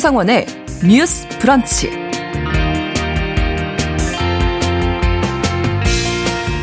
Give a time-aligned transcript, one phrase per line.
[0.00, 0.46] 신상원의
[0.88, 1.90] 뉴스 브런치.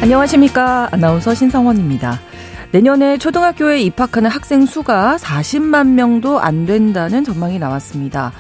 [0.02, 0.90] 안녕하십니까.
[0.92, 2.20] 아나운서 신상원입니다.
[2.72, 8.34] 내년에 초등학교에 입학하는 학생 수가 40만 명도 안 된다는 전망이 나왔습니다.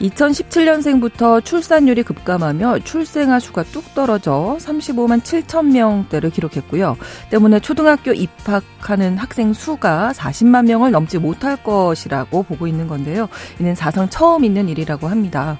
[0.00, 6.96] 2017년생부터 출산율이 급감하며 출생아 수가 뚝 떨어져 35만 7천 명대를 기록했고요.
[7.30, 13.28] 때문에 초등학교 입학하는 학생 수가 40만 명을 넘지 못할 것이라고 보고 있는 건데요.
[13.60, 15.58] 이는 사상 처음 있는 일이라고 합니다.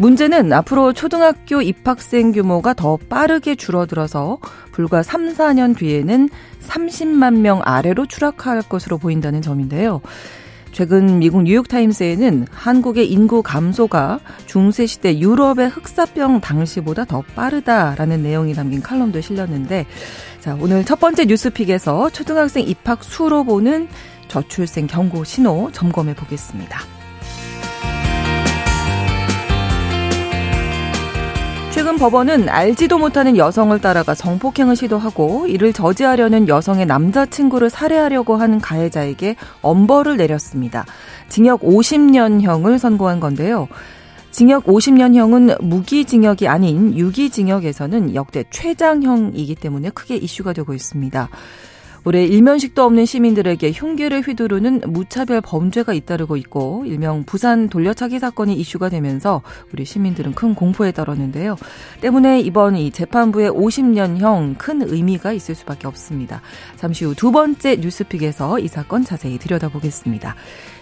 [0.00, 4.38] 문제는 앞으로 초등학교 입학생 규모가 더 빠르게 줄어들어서
[4.72, 6.30] 불과 3, 4년 뒤에는
[6.66, 10.00] 30만 명 아래로 추락할 것으로 보인다는 점인데요.
[10.72, 19.20] 최근 미국 뉴욕타임스에는 한국의 인구 감소가 중세시대 유럽의 흑사병 당시보다 더 빠르다라는 내용이 담긴 칼럼도
[19.20, 19.86] 실렸는데,
[20.40, 23.88] 자, 오늘 첫 번째 뉴스픽에서 초등학생 입학 수로 보는
[24.28, 26.99] 저출생 경고 신호 점검해 보겠습니다.
[31.72, 39.36] 최근 법원은 알지도 못하는 여성을 따라가 성폭행을 시도하고 이를 저지하려는 여성의 남자친구를 살해하려고 한 가해자에게
[39.62, 40.84] 엄벌을 내렸습니다.
[41.28, 43.68] 징역 50년형을 선고한 건데요.
[44.32, 51.28] 징역 50년형은 무기징역이 아닌 유기징역에서는 역대 최장형이기 때문에 크게 이슈가 되고 있습니다.
[52.04, 58.88] 올해 일면식도 없는 시민들에게 흉기를 휘두르는 무차별 범죄가 잇따르고 있고 일명 부산 돌려차기 사건이 이슈가
[58.88, 61.56] 되면서 우리 시민들은 큰 공포에 떨었는데요.
[62.00, 66.42] 때문에 이번 이 재판부의 50년형 큰 의미가 있을 수밖에 없습니다.
[66.76, 70.34] 잠시 후 두 번째 뉴스픽에서 이 사건 자세히 들여다보겠습니다.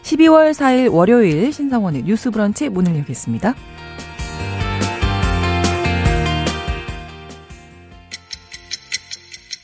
[0.03, 3.55] 12월 4일 월요일 신성원의 뉴스 브런치 문을 열겠습니다.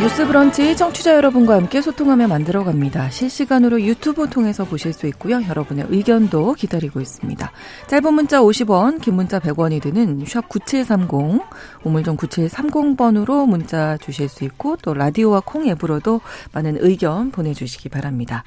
[0.00, 3.10] 뉴스 브런치 청취자 여러분과 함께 소통하며 만들어 갑니다.
[3.10, 5.42] 실시간으로 유튜브 통해서 보실 수 있고요.
[5.48, 7.50] 여러분의 의견도 기다리고 있습니다.
[7.88, 11.42] 짧은 문자 50원, 긴 문자 100원이 드는 샵 9730,
[11.82, 16.20] 우물정 9730번으로 문자 주실 수 있고 또 라디오와 콩 앱으로도
[16.52, 18.44] 많은 의견 보내주시기 바랍니다.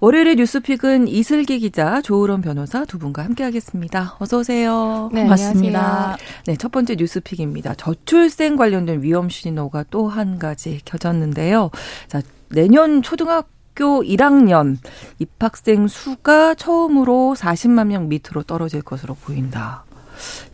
[0.00, 4.16] 월요일의 뉴스픽은 이슬기 기자, 조으론 변호사 두 분과 함께하겠습니다.
[4.18, 5.08] 어서 오세요.
[5.12, 6.16] 네, 반갑습니다.
[6.46, 7.74] 네, 첫 번째 뉴스픽입니다.
[7.74, 11.70] 저출생 관련된 위험 신호가 또 한 가지 켜졌는데요.
[12.08, 14.76] 자, 내년 초등학교 1학년
[15.18, 19.84] 입학생 수가 처음으로 40만 명 밑으로 떨어질 것으로 보인다.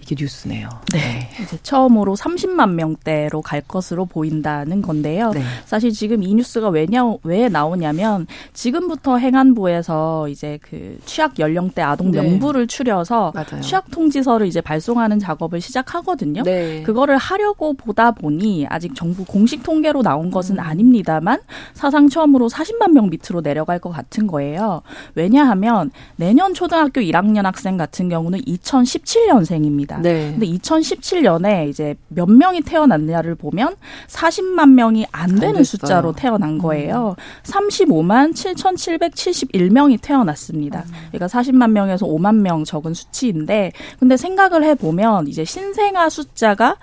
[0.02, 0.68] 이게 뉴스네요.
[0.92, 1.30] 네.
[1.40, 5.30] 이제 처음으로 30만 명대로 갈 것으로 보인다는 건데요.
[5.30, 5.42] 네.
[5.64, 12.20] 사실 지금 이 뉴스가 왜냐, 왜 나오냐면 지금부터 행안부에서 이제 그 취약 연령대 아동 네.
[12.20, 13.60] 명부를 추려서 맞아요.
[13.62, 16.42] 취약 통지서를 이제 발송하는 작업을 시작하거든요.
[16.42, 16.82] 네.
[16.82, 20.60] 그거를 하려고 보다 보니 아직 정부 공식 통계로 나온 것은 음.
[20.60, 21.40] 아닙니다만
[21.74, 24.82] 사상 처음으로 40만 명 밑으로 내려갈 것 같은 거예요.
[25.14, 29.91] 왜냐하면 내년 초등학교 1학년 학생 같은 경우는 2017년생입니다.
[29.92, 30.00] 있습니다.
[30.00, 30.30] 네.
[30.32, 33.76] 근데 2017년에 이제 몇 명이 태어났냐를 보면
[34.08, 37.16] 40만 명이 안 되는 안 숫자로 태어난 거예요.
[37.18, 37.42] 음.
[37.44, 40.84] 35만 7,771명이 태어났습니다.
[40.86, 40.92] 음.
[41.10, 46.76] 그러니까 40만 명에서 5만 명 적은 수치인데 근데 생각을 해 보면 이제 신생아 숫자가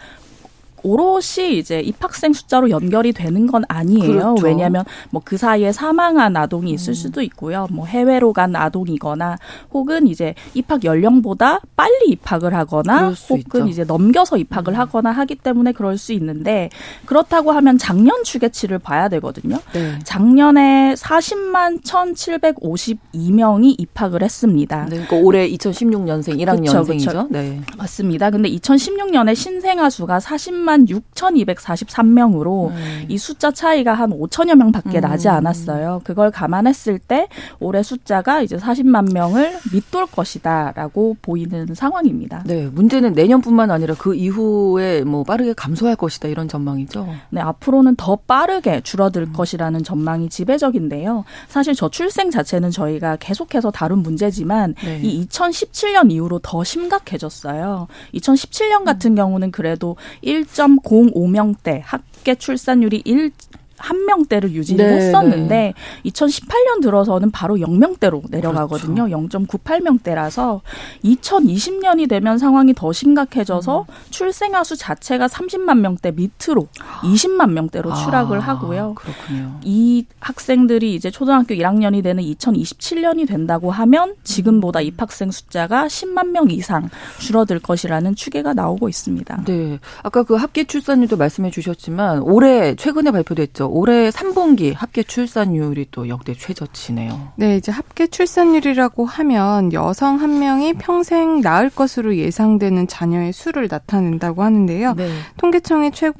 [0.84, 4.36] 오롯이 이제 입학생 숫자로 연결이 되는 건 아니에요.
[4.36, 4.46] 그렇죠.
[4.46, 6.94] 왜냐하면 뭐 그 사이에 사망한 아동이 있을 음.
[6.96, 7.68] 수도 있고요.
[7.70, 9.38] 뭐 해외로 간 아동이거나
[9.72, 13.68] 혹은 이제 입학 연령보다 빨리 입학을 하거나 혹은 있죠.
[13.68, 14.80] 이제 넘겨서 입학을 음.
[14.80, 16.70] 하거나 하기 때문에 그럴 수 있는데
[17.06, 19.60] 그렇다고 하면 작년 추계치를 봐야 되거든요.
[19.74, 20.00] 네.
[20.04, 24.86] 작년에 40만 1,752명이 입학을 했습니다.
[24.86, 26.88] 네, 그러니까 올해 2016년생 1학년생이죠.
[26.88, 27.28] 그쵸, 그쵸.
[27.30, 27.62] 네.
[27.78, 28.32] 맞습니다.
[28.32, 33.06] 근데 2016년에 신생아 수가 40만 3만 6,243명으로 음.
[33.08, 35.02] 이 숫자 차이가 한 5천여 명 밖에 음.
[35.02, 36.02] 나지 않았어요.
[36.04, 37.28] 그걸 감안했을 때
[37.60, 42.44] 올해 숫자가 이제 40만 명을 밑돌 것이다라고 보이는 상황입니다.
[42.46, 47.08] 네, 문제는 내년뿐만 아니라 그 이후에 뭐 빠르게 감소할 것이다 이런 전망이죠.
[47.30, 49.34] 네, 앞으로는 더 빠르게 줄어들 음.
[49.34, 51.26] 것이라는 전망이 지배적인데요.
[51.48, 55.00] 사실 저출생 자체는 저희가 계속해서 다룬 문제지만 네.
[55.02, 57.88] 이 2017년 이후로 더 심각해졌어요.
[58.14, 59.16] 2017년 같은 음.
[59.16, 60.46] 경우는 그래도 1.
[60.60, 63.32] 1.05명대 합계 출산율이 1
[63.80, 65.74] 한 명대를 유지를 네, 했었는데 네.
[66.06, 69.06] 2018년 들어서는 바로 0명대로 내려가거든요.
[69.06, 69.40] 그렇죠.
[69.40, 70.62] 0.98명대라서
[71.04, 73.94] 2020년이 되면 상황이 더 심각해져서 음.
[74.10, 76.68] 출생아 수 자체가 30만 명대 밑으로
[77.04, 78.96] 20만 명대로 추락을 아, 하고요.
[78.96, 79.60] 그렇군요.
[79.64, 86.90] 이 학생들이 이제 초등학교 1학년이 되는 2027년이 된다고 하면 지금보다 입학생 숫자가 10만 명 이상
[87.20, 89.44] 줄어들 것이라는 추계가 나오고 있습니다.
[89.46, 89.80] 네.
[90.04, 93.69] 아까 그 합계 출산율도 말씀해 주셨지만 올해 최근에 발표됐죠.
[93.70, 97.34] 올해 3분기 합계 출산율이 또 역대 최저치네요.
[97.36, 104.44] 네, 이제 합계 출산율이라고 하면 여성 한 명이 평생 낳을 것으로 예상되는 자녀의 수를 나타낸다고
[104.44, 104.94] 하는데요.
[104.96, 105.10] 네.
[105.38, 106.12] 통계청이 최,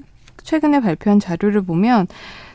[0.44, 2.08] 최근에 발표한 자료를 보면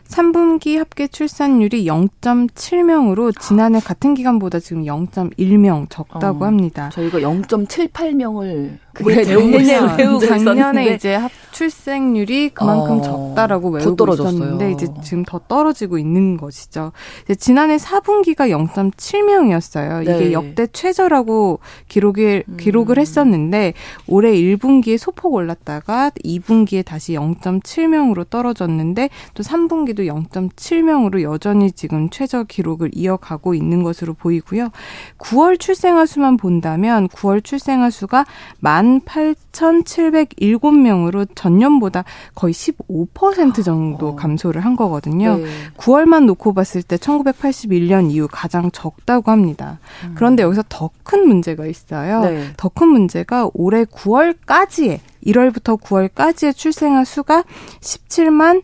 [0.09, 6.91] 3분기 합계 출산율이 0.7명으로 지난해 같은 기간보다 지금 0.1명 적다고 어, 합니다.
[6.91, 15.25] 저희가 0.78명을 그게 외우고 작년에 이제 합 출생률이 그만큼 어, 적다라고 외우고 있었는데 이제 지금
[15.25, 16.93] 더 떨어지고 있는 것이죠.
[17.39, 20.03] 지난해 4분기가 0.7명이었어요.
[20.03, 20.33] 이게 네.
[20.33, 21.59] 역대 최저라고
[21.89, 22.57] 기록을 음.
[22.57, 23.75] 기록을 했었는데
[24.07, 32.45] 올해 1분기에 소폭 올랐다가 2분기에 다시 0.7명으로 떨어졌는데 또 3분기 도 0.7명으로 여전히 지금 최저
[32.45, 34.71] 기록을 이어가고 있는 것으로 보이고요.
[35.19, 38.27] 9월 출생아 수만 본다면 9월 출생아 수가
[38.59, 42.05] 만 18,707명으로 전년보다
[42.35, 44.17] 거의 15% 정도 어.
[44.17, 45.39] 감소를 한 거거든요.
[45.39, 45.47] 네.
[45.77, 49.79] 9월만 놓고 봤을 때 1981년 이후 가장 적다고 합니다.
[50.05, 50.15] 음.
[50.17, 52.23] 그런데 여기서 더 큰 문제가 있어요.
[52.23, 52.49] 네.
[52.57, 57.45] 더큰 문제가 올해 9월까지의 1월부터 9월까지의 출생아 수가
[57.81, 58.63] 17만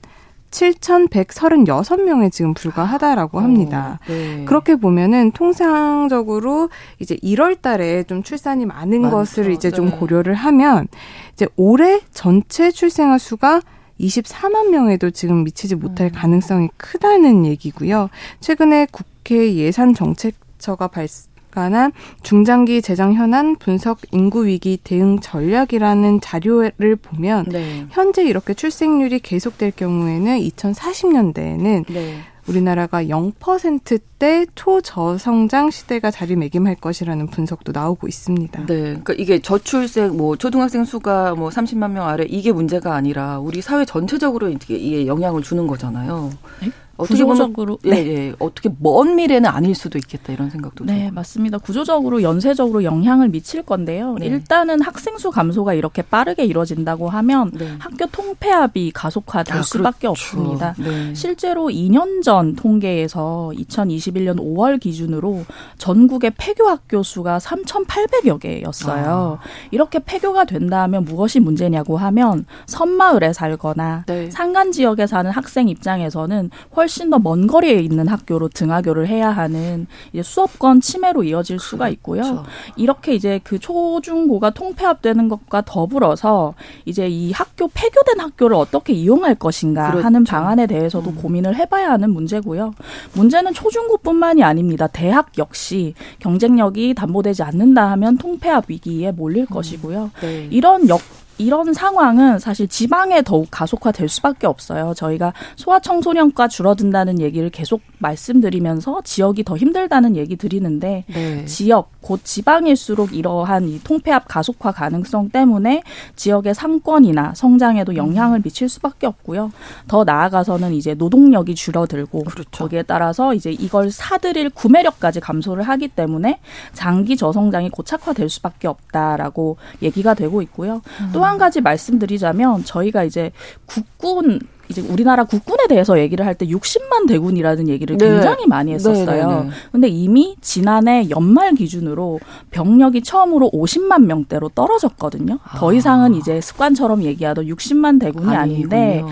[0.50, 3.98] 7,136명에 지금 불과하다라고 어, 합니다.
[4.02, 4.44] 어, 네.
[4.44, 9.16] 그렇게 보면은 통상적으로 이제 1월 달에 좀 출산이 많은 많죠.
[9.16, 9.96] 것을 이제 좀 네.
[9.96, 10.88] 고려를 하면
[11.32, 13.62] 이제 올해 전체 출생아 수가
[14.00, 16.12] 24만 명에도 지금 미치지 못할 음.
[16.12, 18.08] 가능성이 크다는 얘기고요.
[18.40, 21.06] 최근에 국회 예산 정책 처가 발,
[21.50, 21.92] 관한
[22.22, 27.86] 중장기 재정 현안 분석 인구 위기 대응 전략이라는 자료를 보면 네.
[27.90, 32.20] 현재 이렇게 출생률이 계속될 경우에는 2040년대에는 네.
[32.50, 38.66] 우리나라가 0%대 초저성장 시대가 자리매김할 것이라는 분석도 나오고 있습니다.
[38.66, 38.82] 네.
[38.82, 43.84] 그러니까 이게 저출생 뭐 초등학생 수가 뭐 30만 명 아래 이게 문제가 아니라 우리 사회
[43.84, 46.30] 전체적으로 이게 영향을 주는 거잖아요.
[46.62, 46.70] 네?
[47.00, 48.06] 어떻게 구조적으로 보면, 네.
[48.06, 48.34] 예, 예.
[48.38, 51.14] 어떻게 먼 미래는 아닐 수도 있겠다 이런 생각도 네 들고.
[51.14, 51.58] 맞습니다.
[51.58, 54.16] 구조적으로 연쇄적으로 영향을 미칠 건데요.
[54.18, 54.26] 네.
[54.26, 57.68] 일단은 학생 수 감소가 이렇게 빠르게 이루어진다고 하면 네.
[57.78, 60.10] 학교 통폐합이 가속화될 아, 수밖에 그렇죠.
[60.10, 60.74] 없습니다.
[60.78, 61.14] 네.
[61.14, 65.44] 실제로 2년 전 통계에서 2021년 5월 기준으로
[65.78, 69.38] 전국의 폐교 학교 수가 3,800여 개였어요.
[69.40, 69.46] 아.
[69.70, 74.30] 이렇게 폐교가 된다면 무엇이 문제냐고 하면 섬마을에 살거나 네.
[74.30, 79.86] 산간 지역에 사는 학생 입장에서는 훨씬 훨씬 더 먼 거리에 있는 학교로 등하교를 해야 하는
[80.12, 81.92] 이제 수업권 침해로 이어질 수가 그렇죠.
[81.92, 82.22] 있고요.
[82.22, 82.44] 그렇죠.
[82.76, 86.54] 이렇게 이제 그 초중고가 통폐합되는 것과 더불어서
[86.84, 90.04] 이제 이 학교 폐교된 학교를 어떻게 이용할 것인가 그렇죠.
[90.04, 91.16] 하는 방안에 대해서도 음.
[91.16, 92.72] 고민을 해봐야 하는 문제고요.
[93.14, 94.88] 문제는 초중고뿐만이 아닙니다.
[94.88, 99.46] 대학 역시 경쟁력이 담보되지 않는다 하면 통폐합 위기에 몰릴 음.
[99.46, 100.10] 것이고요.
[100.22, 100.48] 네.
[100.50, 101.00] 이런 역
[101.40, 104.92] 이런 상황은 사실 지방에 더욱 가속화될 수밖에 없어요.
[104.94, 111.44] 저희가 소아청소년과 줄어든다는 얘기를 계속 말씀드리면서 지역이 더 힘들다는 얘기 드리는데 네.
[111.46, 115.82] 지역 곧 지방일수록 이러한 이 통폐합 가속화 가능성 때문에
[116.16, 119.52] 지역의 상권이나 성장에도 영향을 미칠 수밖에 없고요.
[119.86, 122.50] 더 나아가서는 이제 노동력이 줄어들고 그렇죠.
[122.50, 126.40] 거기에 따라서 이제 이걸 사들일 구매력까지 감소를 하기 때문에
[126.72, 130.82] 장기 저성장이 고착화될 수밖에 없다라고 얘기가 되고 있고요.
[131.00, 131.10] 음.
[131.12, 133.32] 또한 가지 말씀드리자면 저희가 이제
[133.66, 138.08] 국군 이제 우리나라 국군에 대해서 얘기를 할 때 60만 대군이라는 얘기를 네.
[138.08, 139.28] 굉장히 많이 했었어요.
[139.28, 142.20] 네, 네, 네, 근데 이미 지난해 연말 기준으로
[142.52, 145.38] 병력이 처음으로 50만 명대로 떨어졌거든요.
[145.42, 145.58] 아.
[145.58, 148.76] 더 이상은 이제 습관처럼 얘기하던 60만 대군이 아니군요.
[148.76, 149.04] 아닌데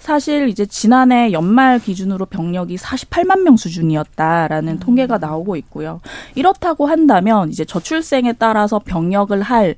[0.00, 4.78] 사실 이제 지난해 연말 기준으로 병력이 48만 명 수준이었다라는 음.
[4.80, 6.00] 통계가 나오고 있고요.
[6.34, 9.76] 이렇다고 한다면 이제 저출생에 따라서 병력을 할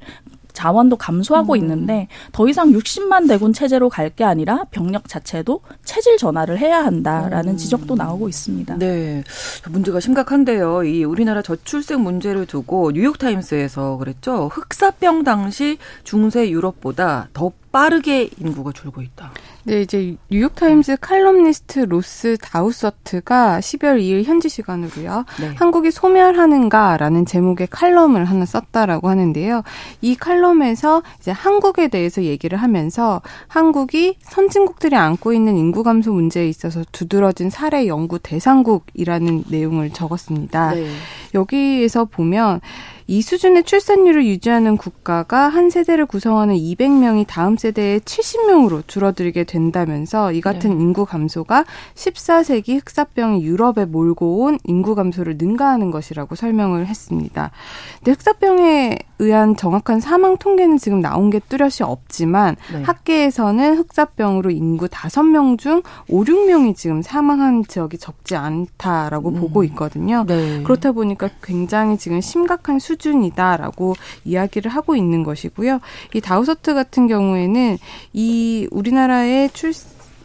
[0.56, 1.58] 자원도 감소하고 음.
[1.58, 7.54] 있는데 더 이상 60만 대군 체제로 갈 게 아니라 병력 자체도 체질 전환을 해야 한다라는
[7.54, 7.56] 음.
[7.58, 8.78] 지적도 나오고 있습니다.
[8.78, 9.22] 네.
[9.68, 10.84] 문제가 심각한데요.
[10.84, 14.48] 이 우리나라 저출생 문제를 두고 뉴욕타임스에서 그랬죠.
[14.52, 19.32] 흑사병 당시 중세 유럽보다 더 빠르게 인구가 줄고 있다.
[19.64, 25.25] 네, 이제 뉴욕타임즈 칼럼니스트 로스 다우서트가 12월 2일 현지 시간으로요.
[25.40, 25.54] 네.
[25.56, 29.62] 한국이 소멸하는가라는 제목의 칼럼을 하나 썼다라고 하는데요.
[30.00, 36.85] 이 칼럼에서 이제 한국에 대해서 얘기를 하면서 한국이 선진국들이 안고 있는 인구 감소 문제에 있어서
[36.92, 40.75] 두드러진 사례 연구 대상국이라는 내용을 적었습니다.
[40.75, 40.87] 네.
[41.35, 42.61] 여기에서 보면
[43.08, 50.40] 이 수준의 출산율을 유지하는 국가가 한 세대를 구성하는 200명이 다음 세대의 70명으로 줄어들게 된다면서 이
[50.40, 50.82] 같은 네.
[50.82, 57.52] 인구 감소가 14세기 흑사병이 유럽에 몰고 온 인구 감소를 능가하는 것이라고 설명을 했습니다.
[57.98, 62.82] 근데 흑사병에 의한 정확한 사망 통계는 지금 나온 게 뚜렷이 없지만 네.
[62.82, 69.40] 학계에서는 흑사병으로 인구 5명 중 5, 6명이 지금 사망한 지역이 적지 않다라고 음.
[69.40, 70.25] 보고 있거든요.
[70.26, 70.62] 네.
[70.64, 75.80] 그렇다 보니까 굉장히 지금 심각한 수 수준이다라고 이야기를 하고 있는 것이고요.
[76.14, 77.78] 이 다우서트 같은 경우에는
[78.12, 79.72] 이 우리나라의 출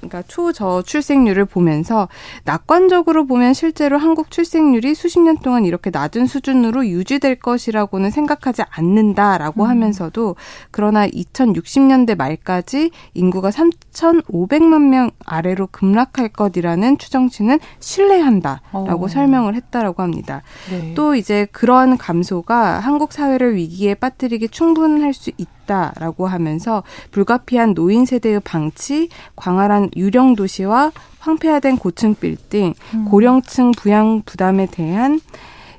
[0.02, 2.10] 그러니까 초저 출생률을 보면서
[2.44, 9.64] 낙관적으로 보면 실제로 한국 출생률이 수십 년 동안 이렇게 낮은 수준으로 유지될 것이라고는 생각하지 않는다라고
[9.64, 9.70] 음.
[9.70, 10.36] 하면서도
[10.72, 19.08] 그러나 2060년대 말까지 인구가 3,500만 명 아래로 급락할 것이라는 추정치는 신뢰한다라고 어.
[19.08, 20.42] 설명을 했다라고 합니다.
[20.70, 20.94] 네.
[20.96, 25.62] 또 이제 그런 감소가 한국 사회를 위기에 빠뜨리기 충분할 수 있다.
[25.72, 33.06] 있다라고 하면서 불가피한 노인 세대의 방치, 광활한 유령 도시와 황폐화된 고층 빌딩, 음.
[33.06, 35.20] 고령층 부양 부담에 대한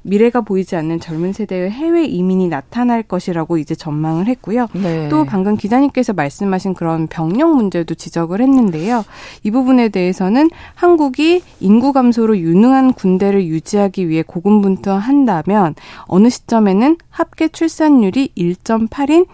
[0.03, 4.69] 미래가 보이지 않는 젊은 세대의 해외 이민이 나타날 것이라고 이제 전망을 했고요.
[4.73, 5.09] 네.
[5.09, 9.05] 또 방금 기자님께서 말씀하신 그런 병력 문제도 지적을 했는데요.
[9.45, 15.75] 이 부분에 대해서는 한국이 인구 감소로 유능한 군대를 유지하기 위해 고군분투한다면
[16.07, 19.27] 어느 시점에는 합계 출산율이 1.8인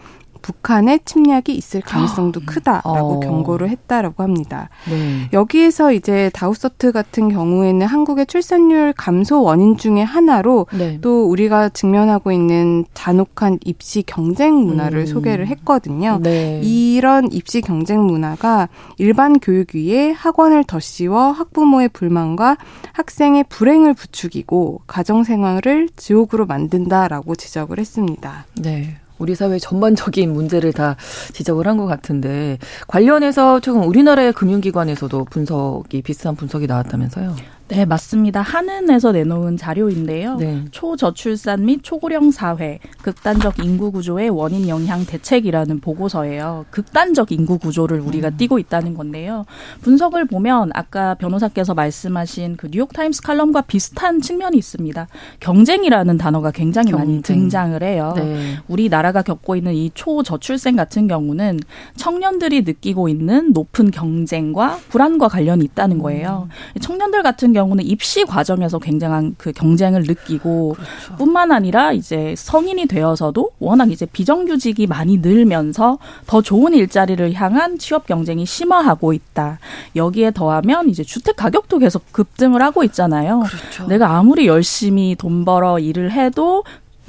[0.43, 3.21] 북한의 침략이 있을 가능성도 크다라고 어.
[3.21, 4.69] 경고를 했다라고 합니다.
[4.89, 5.29] 네.
[5.33, 10.99] 여기에서 이제 다우서트 같은 경우에는 한국의 출산율 감소 원인 중에 하나로 네.
[11.01, 15.07] 또 우리가 직면하고 있는 잔혹한 입시 경쟁 문화를 음.
[15.07, 16.21] 소개를 했거든요.
[16.23, 16.61] 네.
[16.63, 18.69] 이런 입시 경쟁 문화가
[18.99, 22.57] 일반 교육 위에 학원을 더 씌워 학부모의 불만과
[22.93, 28.47] 학생의 불행을 부추기고 가정 생활을 지옥으로 만든다라고 지적을 했습니다.
[28.61, 28.97] 네.
[29.19, 30.97] 우리 사회 전반적인 문제를 다
[31.33, 32.59] 지적을 한 것 같은데
[32.89, 37.37] 관련해서 최근 우리나라의 금융기관에서도 분석이 비슷한 분석이 나왔다면서요?
[37.69, 38.41] 네, 맞습니다.
[38.41, 40.37] 한은에서 내놓은 자료인데요.
[40.37, 40.65] 네.
[40.71, 46.65] 초저출산 및 초고령 사회, 극단적 인구 구조의 원인 영향 대책이라는 보고서예요.
[46.71, 48.37] 극단적 인구 구조를 우리가 음.
[48.39, 49.45] 띄고 있다는 건데요.
[49.83, 55.07] 분석을 보면 아까 변호사께서 말씀하신 그 뉴욕 타임스 칼럼과 비슷한 측면이 있습니다.
[55.41, 57.07] 경쟁이라는 단어가 굉장히 경쟁.
[57.07, 58.15] 많이 등장을 해요.
[58.17, 58.57] 네.
[58.69, 61.61] 우리나라가 겪고 있는 이 초저출생 같은 경우는
[61.97, 66.49] 청년들이 느끼고 있는 높은 경쟁과 불안과 관련이 있다는 거예요.
[66.77, 66.81] 음.
[66.81, 71.17] 청년들 같은 경우 는 입시 과정에서 굉장한 그 경쟁을 느끼고 그렇죠.
[71.17, 78.07] 뿐만 아니라 이제 성인이 되어서도 워낙 이제 비정규직이 많이 늘면서 더 좋은 일자리를 향한 취업
[78.07, 79.59] 경쟁이 심화하고 있다.
[79.97, 83.41] 여기에 더하면 이제 주택 가격도 계속 급등을 하고 있잖아요.
[83.41, 83.87] 그렇죠.
[83.87, 86.65] 내가 아무리 열심히 돈 벌어 일을 해도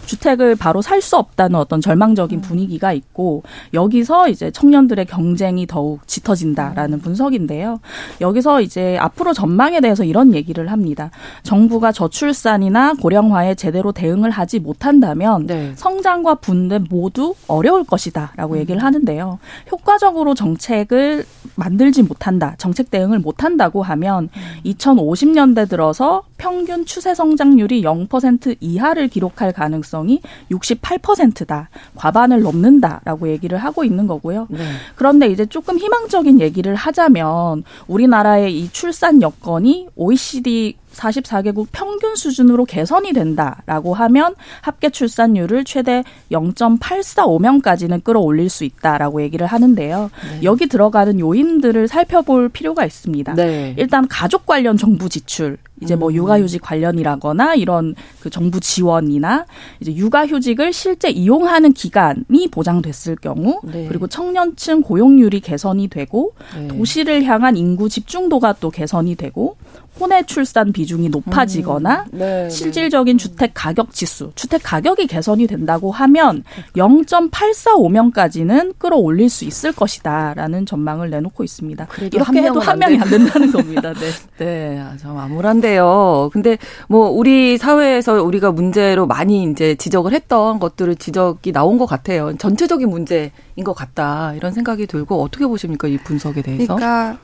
[0.09, 2.41] 주택을 바로 살 수 없다는 어떤 절망적인 음.
[2.41, 6.99] 분위기가 있고 여기서 이제 청년들의 경쟁이 더욱 짙어진다라는 음.
[6.99, 7.79] 분석인데요.
[8.19, 11.09] 여기서 이제 앞으로 전망에 대해서 이런 얘기를 합니다.
[11.43, 15.71] 정부가 저출산이나 고령화에 제대로 대응을 하지 못한다면 네.
[15.75, 18.59] 성장과 분배 모두 어려울 것이다라고 음.
[18.59, 19.39] 얘기를 하는데요.
[19.71, 21.23] 효과적으로 정책을
[21.55, 24.29] 만들지 못한다, 정책 대응을 못한다고 하면
[24.65, 31.69] 2050년대 들어서 평균 추세 성장률이 0% 이하를 기록할 가능성 이 68%다.
[31.95, 34.47] 과반을 넘는다라고 얘기를 하고 있는 거고요.
[34.49, 34.59] 네.
[34.95, 43.13] 그런데 이제 조금 희망적인 얘기를 하자면 우리나라의 이 출산 여건이 OECD 44개국 평균 수준으로 개선이
[43.13, 50.11] 된다라고 하면 합계 출산율을 최대 0.845명까지는 끌어올릴 수 있다라고 얘기를 하는데요.
[50.29, 50.43] 네.
[50.43, 53.33] 여기 들어가는 요인들을 살펴볼 필요가 있습니다.
[53.33, 53.73] 네.
[53.77, 56.15] 일단 가족 관련 정부 지출 이제 뭐 음.
[56.15, 59.45] 육아휴직 관련이라거나 이런 그 정부 지원이나
[59.79, 63.87] 이제 육아휴직을 실제 이용하는 기간이 보장됐을 경우 네.
[63.87, 66.67] 그리고 청년층 고용률이 개선이 되고 네.
[66.67, 69.55] 도시를 향한 인구 집중도가 또 개선이 되고
[69.99, 72.17] 혼외 출산 비중이 높아지거나 음.
[72.17, 72.49] 네, 네.
[72.49, 76.43] 실질적인 주택 가격 지수, 주택 가격이 개선이 된다고 하면
[76.75, 81.87] 0.845명까지는 끌어올릴 수 있을 것이다라는 전망을 내놓고 있습니다.
[82.11, 83.93] 이렇게 해도 한 명이 안 된다는 겁니다.
[83.93, 84.09] 네.
[84.39, 86.29] 네, 좀 암울한데요.
[86.31, 92.35] 근데 뭐 우리 사회에서 우리가 문제로 많이 이제 지적을 했던 것들을 지적이 나온 것 같아요.
[92.37, 93.31] 전체적인 문제인
[93.63, 96.75] 것 같다 이런 생각이 들고 어떻게 보십니까 이 분석에 대해서?
[96.75, 97.17] 그러니까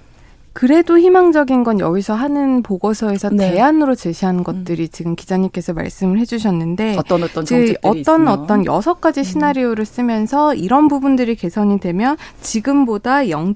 [0.56, 3.52] 그래도 희망적인 건 여기서 하는 보고서에서 네.
[3.52, 4.44] 대안으로 제시한 음.
[4.46, 8.28] 것들이 지금 기자님께서 말씀을 해주셨는데 어떤 어떤 그 어떤 있으면.
[8.30, 9.24] 어떤 여섯 가지 음.
[9.26, 13.54] 시나리오를 쓰면서 이런 부분들이 개선이 되면 지금보다 0.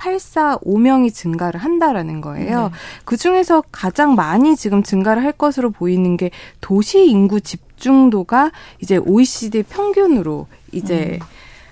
[0.00, 2.62] 845명이 증가를 한다라는 거예요.
[2.62, 2.70] 네.
[3.04, 6.30] 그 중에서 가장 많이 지금 증가를 할 것으로 보이는 게
[6.62, 11.26] 도시 인구 집중도가 이제 OECD 평균으로 이제 음.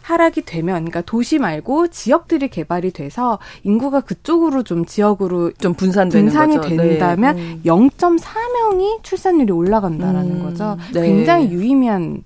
[0.08, 6.56] 하락이 되면 그러니까 도시 말고 지역들이 개발이 돼서 인구가 그쪽으로 좀 지역으로 좀 분산되는 분산이
[6.56, 6.68] 거죠.
[6.70, 6.76] 네.
[6.76, 7.42] 된다면 네.
[7.42, 7.60] 음.
[7.62, 10.42] 0.4명이 출산율이 올라간다라는 음.
[10.44, 10.78] 거죠.
[10.94, 11.02] 네.
[11.02, 12.22] 굉장히 유의미한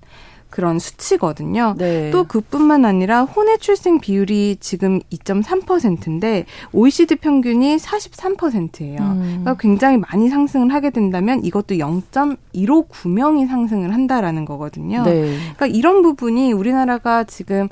[0.53, 1.73] 그런 수치거든요.
[1.79, 2.11] 네.
[2.11, 8.99] 또 그뿐만 아니라 혼외 출생 비율이 지금 2.3%인데 OECD 평균이 43%예요.
[8.99, 9.21] 음.
[9.21, 15.01] 그러니까 굉장히 많이 상승을 하게 된다면 이것도 0.159명이 상승을 한다라는 거거든요.
[15.03, 15.35] 네.
[15.55, 17.67] 그러니까 이런 부분이 우리나라가 지금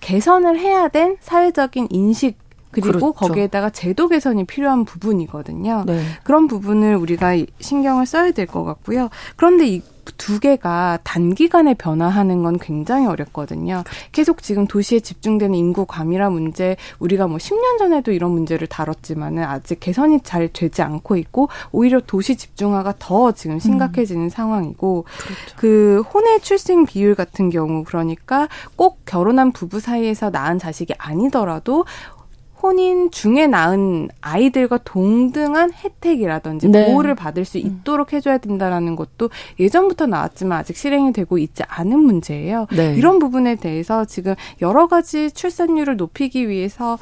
[0.00, 2.36] 개선을 해야 된 사회적인 인식
[2.82, 3.12] 그리고 그렇죠.
[3.12, 5.84] 거기에다가 제도 개선이 필요한 부분이거든요.
[5.86, 6.02] 네.
[6.22, 9.08] 그런 부분을 우리가 신경을 써야 될 것 같고요.
[9.36, 13.82] 그런데 이두 개가 단기간에 변화하는 건 굉장히 어렵거든요.
[14.12, 19.80] 계속 지금 도시에 집중되는 인구 과밀화 문제, 우리가 뭐 10년 전에도 이런 문제를 다뤘지만은 아직
[19.80, 24.28] 개선이 잘 되지 않고 있고 오히려 도시 집중화가 더 지금 심각해지는 음.
[24.28, 25.56] 상황이고 그렇죠.
[25.56, 31.86] 그 혼외 출생 비율 같은 경우 그러니까 꼭 결혼한 부부 사이에서 낳은 자식이 아니더라도
[32.64, 36.86] 혼인 중에 낳은 아이들과 동등한 혜택이라든지 네.
[36.86, 37.66] 보호를 받을 수 음.
[37.66, 39.28] 있도록 해줘야 된다라는 것도
[39.60, 42.66] 예전부터 나왔지만 아직 실행이 되고 있지 않은 문제예요.
[42.74, 42.94] 네.
[42.94, 46.98] 이런 부분에 대해서 지금 여러 가지 출산율을 높이기 위해서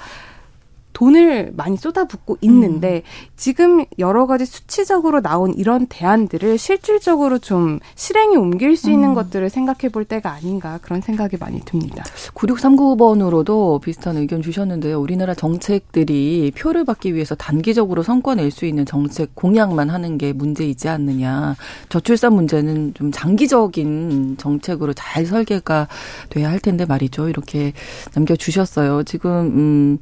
[0.93, 3.33] 돈을 많이 쏟아붓고 있는데 음.
[3.37, 9.15] 지금 여러 가지 수치적으로 나온 이런 대안들을 실질적으로 좀 실행에 옮길 수 있는 음.
[9.15, 12.05] 것들을 생각해 볼 때가 아닌가 그런 생각이 많이 듭니다.
[12.35, 15.01] 9639번으로도 비슷한 의견 주셨는데요.
[15.01, 20.89] 우리나라 정책들이 표를 받기 위해서 단기적으로 성과 낼 수 있는 정책 공약만 하는 게 문제이지
[20.89, 21.57] 않느냐.
[21.89, 25.89] 저출산 문제는 좀 장기적인 정책으로 잘 설계가
[26.29, 27.29] 돼야 할 텐데 말이죠.
[27.31, 27.73] 이렇게
[28.13, 29.05] 남겨 주셨어요.
[29.05, 29.99] 지금, 음,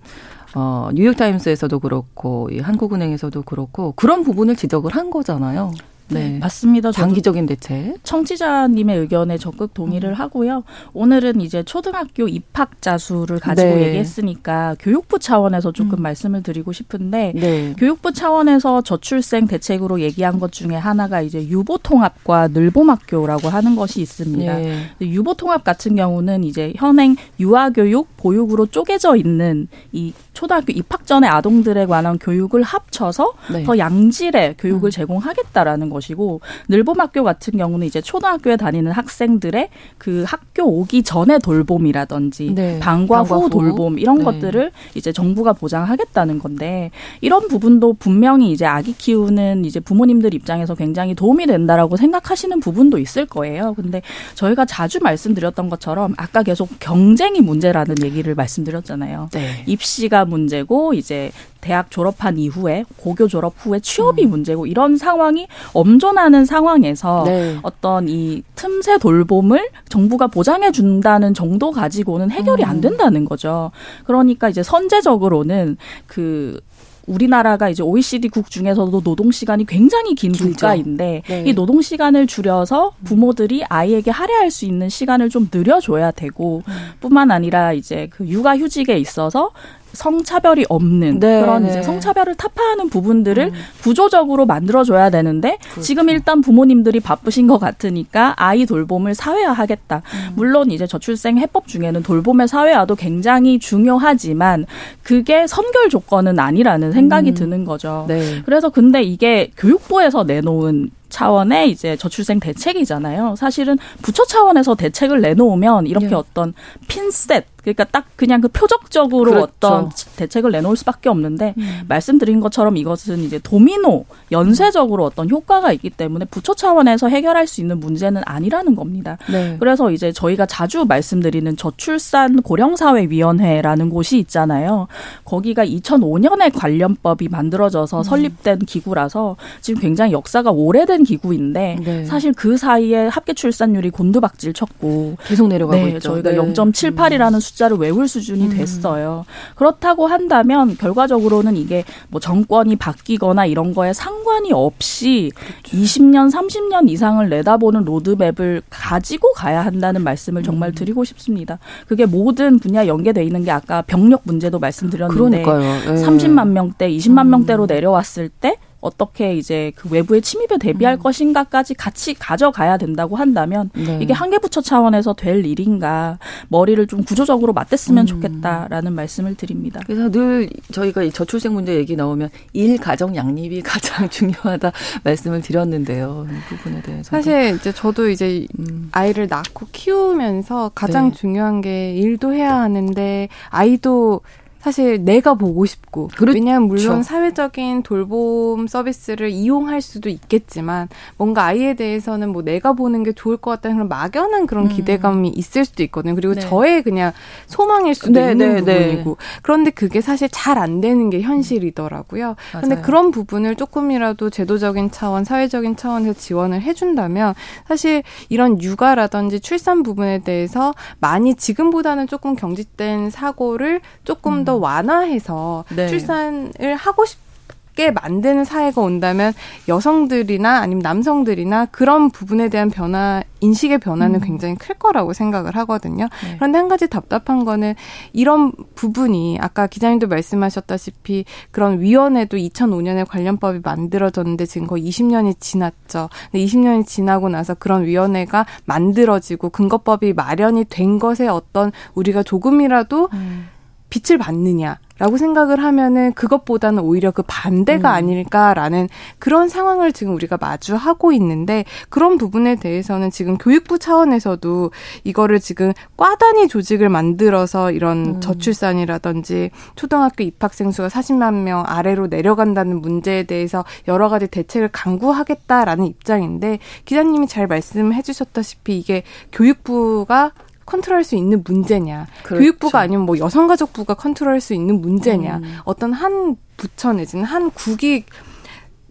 [0.54, 5.72] 어, 뉴욕타임스에서도 그렇고, 이 한국은행에서도 그렇고, 그런 부분을 지적을 한 거잖아요.
[6.10, 6.30] 네.
[6.30, 6.92] 네, 맞습니다.
[6.92, 7.96] 장기적인 대책.
[8.02, 10.14] 청취자님의 의견에 적극 동의를 음.
[10.14, 10.64] 하고요.
[10.92, 13.88] 오늘은 이제 초등학교 입학자 수를 가지고 네.
[13.88, 16.02] 얘기했으니까 교육부 차원에서 조금 음.
[16.02, 17.74] 말씀을 드리고 싶은데 네.
[17.78, 24.56] 교육부 차원에서 저출생 대책으로 얘기한 것 중에 하나가 이제 유보통합과 늘봄학교라고 하는 것이 있습니다.
[24.56, 24.90] 네.
[25.00, 32.18] 유보통합 같은 경우는 이제 현행 유아교육, 보육으로 쪼개져 있는 이 초등학교 입학 전에 아동들에 관한
[32.18, 33.64] 교육을 합쳐서 네.
[33.64, 34.90] 더 양질의 교육을 음.
[34.90, 42.54] 제공하겠다라는 것 이고 늘봄학교 같은 경우는 이제 초등학교에 다니는 학생들의 그 학교 오기 전에 돌봄이라든지
[42.54, 42.78] 네.
[42.78, 44.24] 방과, 방과 후, 후, 돌봄 이런 네.
[44.24, 51.14] 것들을 이제 정부가 보장하겠다는 건데 이런 부분도 분명히 이제 아기 키우는 이제 부모님들 입장에서 굉장히
[51.14, 53.74] 도움이 된다라고 생각하시는 부분도 있을 거예요.
[53.74, 54.02] 근데
[54.34, 59.28] 저희가 자주 말씀드렸던 것처럼 아까 계속 경쟁이 문제라는 얘기를 말씀드렸잖아요.
[59.32, 59.64] 네.
[59.66, 64.30] 입시가 문제고 이제 대학 졸업한 이후에 고교 졸업 후에 취업이 음.
[64.30, 67.58] 문제고 이런 상황이 엄존하는 상황에서 네.
[67.62, 72.68] 어떤 이 틈새 돌봄을 정부가 보장해 준다는 정도 가지고는 해결이 음.
[72.68, 73.70] 안 된다는 거죠.
[74.04, 76.60] 그러니까 이제 선제적으로는 그
[77.06, 80.52] 우리나라가 이제 OECD 국 중에서도 노동 시간이 굉장히 긴 길죠.
[80.52, 81.44] 국가인데 네.
[81.46, 86.72] 이 노동 시간을 줄여서 부모들이 아이에게 할애할 수 있는 시간을 좀 늘려줘야 되고 음.
[87.00, 89.50] 뿐만 아니라 이제 그 육아 휴직에 있어서
[89.92, 91.70] 성차별이 없는 네, 그런 네.
[91.70, 93.52] 이제 성차별을 타파하는 부분들을 음.
[93.82, 95.80] 구조적으로 만들어줘야 되는데 그렇죠.
[95.80, 100.02] 지금 일단 부모님들이 바쁘신 것 같으니까 아이 돌봄을 사회화하겠다.
[100.04, 100.32] 음.
[100.36, 104.66] 물론 이제 저출생 해법 중에는 돌봄의 사회화도 굉장히 중요하지만
[105.02, 107.34] 그게 선결 조건은 아니라는 생각이 음.
[107.34, 108.04] 드는 거죠.
[108.08, 108.42] 네.
[108.44, 113.34] 그래서 근데 이게 교육부에서 내놓은 차원의 이제 저출생 대책이잖아요.
[113.36, 116.14] 사실은 부처 차원에서 대책을 내놓으면 이렇게 예.
[116.14, 116.54] 어떤
[116.88, 119.44] 핀셋 그러니까 딱 그냥 그 표적적으로 그렇죠.
[119.44, 121.80] 어떤 대책을 내놓을 수밖에 없는데 음.
[121.88, 127.80] 말씀드린 것처럼 이것은 이제 도미노 연쇄적으로 어떤 효과가 있기 때문에 부처 차원에서 해결할 수 있는
[127.80, 129.18] 문제는 아니라는 겁니다.
[129.30, 129.56] 네.
[129.60, 134.88] 그래서 이제 저희가 자주 말씀드리는 저출산 고령사회위원회라는 곳이 있잖아요.
[135.24, 138.02] 거기가 2005년에 관련법이 만들어져서 음.
[138.02, 142.04] 설립된 기구라서 지금 굉장히 역사가 오래된 기구인데 네.
[142.04, 146.00] 사실 그 사이에 합계 출산율이 곤두박질 쳤고 계속 내려가고 네, 있죠.
[146.00, 146.36] 저희가 네.
[146.36, 147.40] 0.78이라는 음.
[147.50, 148.50] 숫자를 외울 수준이 음.
[148.50, 149.24] 됐어요.
[149.54, 155.76] 그렇다고 한다면 결과적으로는 이게 뭐 정권이 바뀌거나 이런 거에 상관이 없이 그렇죠.
[155.76, 160.74] 20년, 30년 이상을 내다보는 로드맵을 가지고 가야 한다는 말씀을 정말 음.
[160.74, 161.58] 드리고 싶습니다.
[161.86, 165.96] 그게 모든 분야 연계돼 있는 게 아까 병력 문제도 말씀드렸는데 그러니까요.
[165.96, 166.02] 예.
[166.02, 167.30] 30만 명대, 20만 음.
[167.30, 170.98] 명대로 내려왔을 때 어떻게 이제 그 외부의 침입에 대비할 음.
[170.98, 173.98] 것인가까지 같이 가져가야 된다고 한다면 네.
[174.00, 178.06] 이게 한계부처 차원에서 될 일인가 머리를 좀 구조적으로 맞댔으면 음.
[178.06, 179.80] 좋겠다라는 말씀을 드립니다.
[179.86, 184.72] 그래서 늘 저희가 이 저출생 문제 얘기 나오면 일 가정 양립이 가장 중요하다
[185.04, 186.26] 말씀을 드렸는데요.
[186.30, 188.88] 이 부분에 대해서 사실 이제 저도 이제 음.
[188.92, 191.16] 아이를 낳고 키우면서 가장 네.
[191.16, 194.22] 중요한 게 일도 해야 하는데 아이도
[194.60, 196.36] 사실 내가 보고 싶고 그렇죠.
[196.36, 203.12] 왜냐하면 물론 사회적인 돌봄 서비스를 이용할 수도 있겠지만 뭔가 아이에 대해서는 뭐 내가 보는 게
[203.12, 204.68] 좋을 것 같다는 그런 막연한 그런 음.
[204.68, 206.14] 기대감이 있을 수도 있거든요.
[206.14, 206.40] 그리고 네.
[206.40, 207.12] 저의 그냥
[207.46, 208.86] 소망일 수도 네, 있는 네, 네.
[208.86, 212.36] 부분이고 그런데 그게 사실 잘 안 되는 게 현실이더라고요.
[212.52, 217.34] 그런데 그런 부분을 조금이라도 제도적인 차원, 사회적인 차원에서 지원을 해준다면
[217.66, 224.44] 사실 이런 육아라든지 출산 부분에 대해서 많이 지금보다는 조금 경직된 사고를 조금 음.
[224.50, 225.86] 더 완화해서 네.
[225.86, 229.32] 출산을 하고 싶게 만드는 사회가 온다면
[229.68, 234.20] 여성들이나 아니면 남성들이나 그런 부분에 대한 변화 인식의 변화는 음.
[234.20, 236.08] 굉장히 클 거라고 생각을 하거든요.
[236.24, 236.34] 네.
[236.36, 237.74] 그런데 한 가지 답답한 거는
[238.12, 246.08] 이런 부분이 아까 기자님도 말씀하셨다시피 그런 위원회도 2005년에 관련법이 만들어졌는데 지금 거의 20년이 지났죠.
[246.30, 253.48] 근데 20년이 지나고 나서 그런 위원회가 만들어지고 근거법이 마련이 된 것에 어떤 우리가 조금이라도 음.
[253.90, 257.94] 빛을 받느냐라고 생각을 하면은 그것보다는 오히려 그 반대가 음.
[257.94, 264.70] 아닐까라는 그런 상황을 지금 우리가 마주하고 있는데 그런 부분에 대해서는 지금 교육부 차원에서도
[265.04, 268.20] 이거를 지금 과 단위 조직을 만들어서 이런 음.
[268.20, 276.60] 저출산이라든지 초등학교 입학생 수가 40만 명 아래로 내려간다는 문제에 대해서 여러 가지 대책을 강구하겠다라는 입장인데
[276.84, 280.32] 기자님이 잘 말씀해 주셨다시피 이게 교육부가
[280.70, 282.06] 컨트롤할 수 있는 문제냐.
[282.22, 282.40] 그렇죠.
[282.40, 285.38] 교육부가 아니면 뭐 여성가족부가 컨트롤할 수 있는 문제냐.
[285.38, 285.58] 음.
[285.64, 288.04] 어떤 한 부처 내지는 한 국이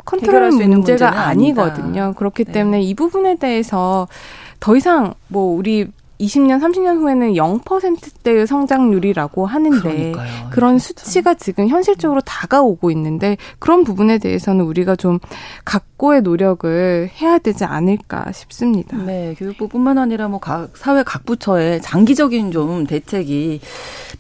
[0.06, 2.04] 컨트롤할 수 있는 문제가 아니거든요.
[2.04, 2.20] 아니다.
[2.20, 2.52] 그렇기 네.
[2.52, 4.08] 때문에 이 부분에 대해서
[4.60, 5.88] 더 이상 뭐 우리
[6.20, 10.50] 20년, 30년 후에는 0%대의 성장률이라고 하는데 그러니까요.
[10.50, 10.80] 그런 그렇죠.
[10.80, 15.20] 수치가 지금 현실적으로 다가오고 있는데 그런 부분에 대해서는 우리가 좀
[15.64, 18.98] 각고의 노력을 해야 되지 않을까 싶습니다.
[18.98, 23.60] 네, 교육부뿐만 아니라 뭐 각 사회 각 부처의 장기적인 좀 대책이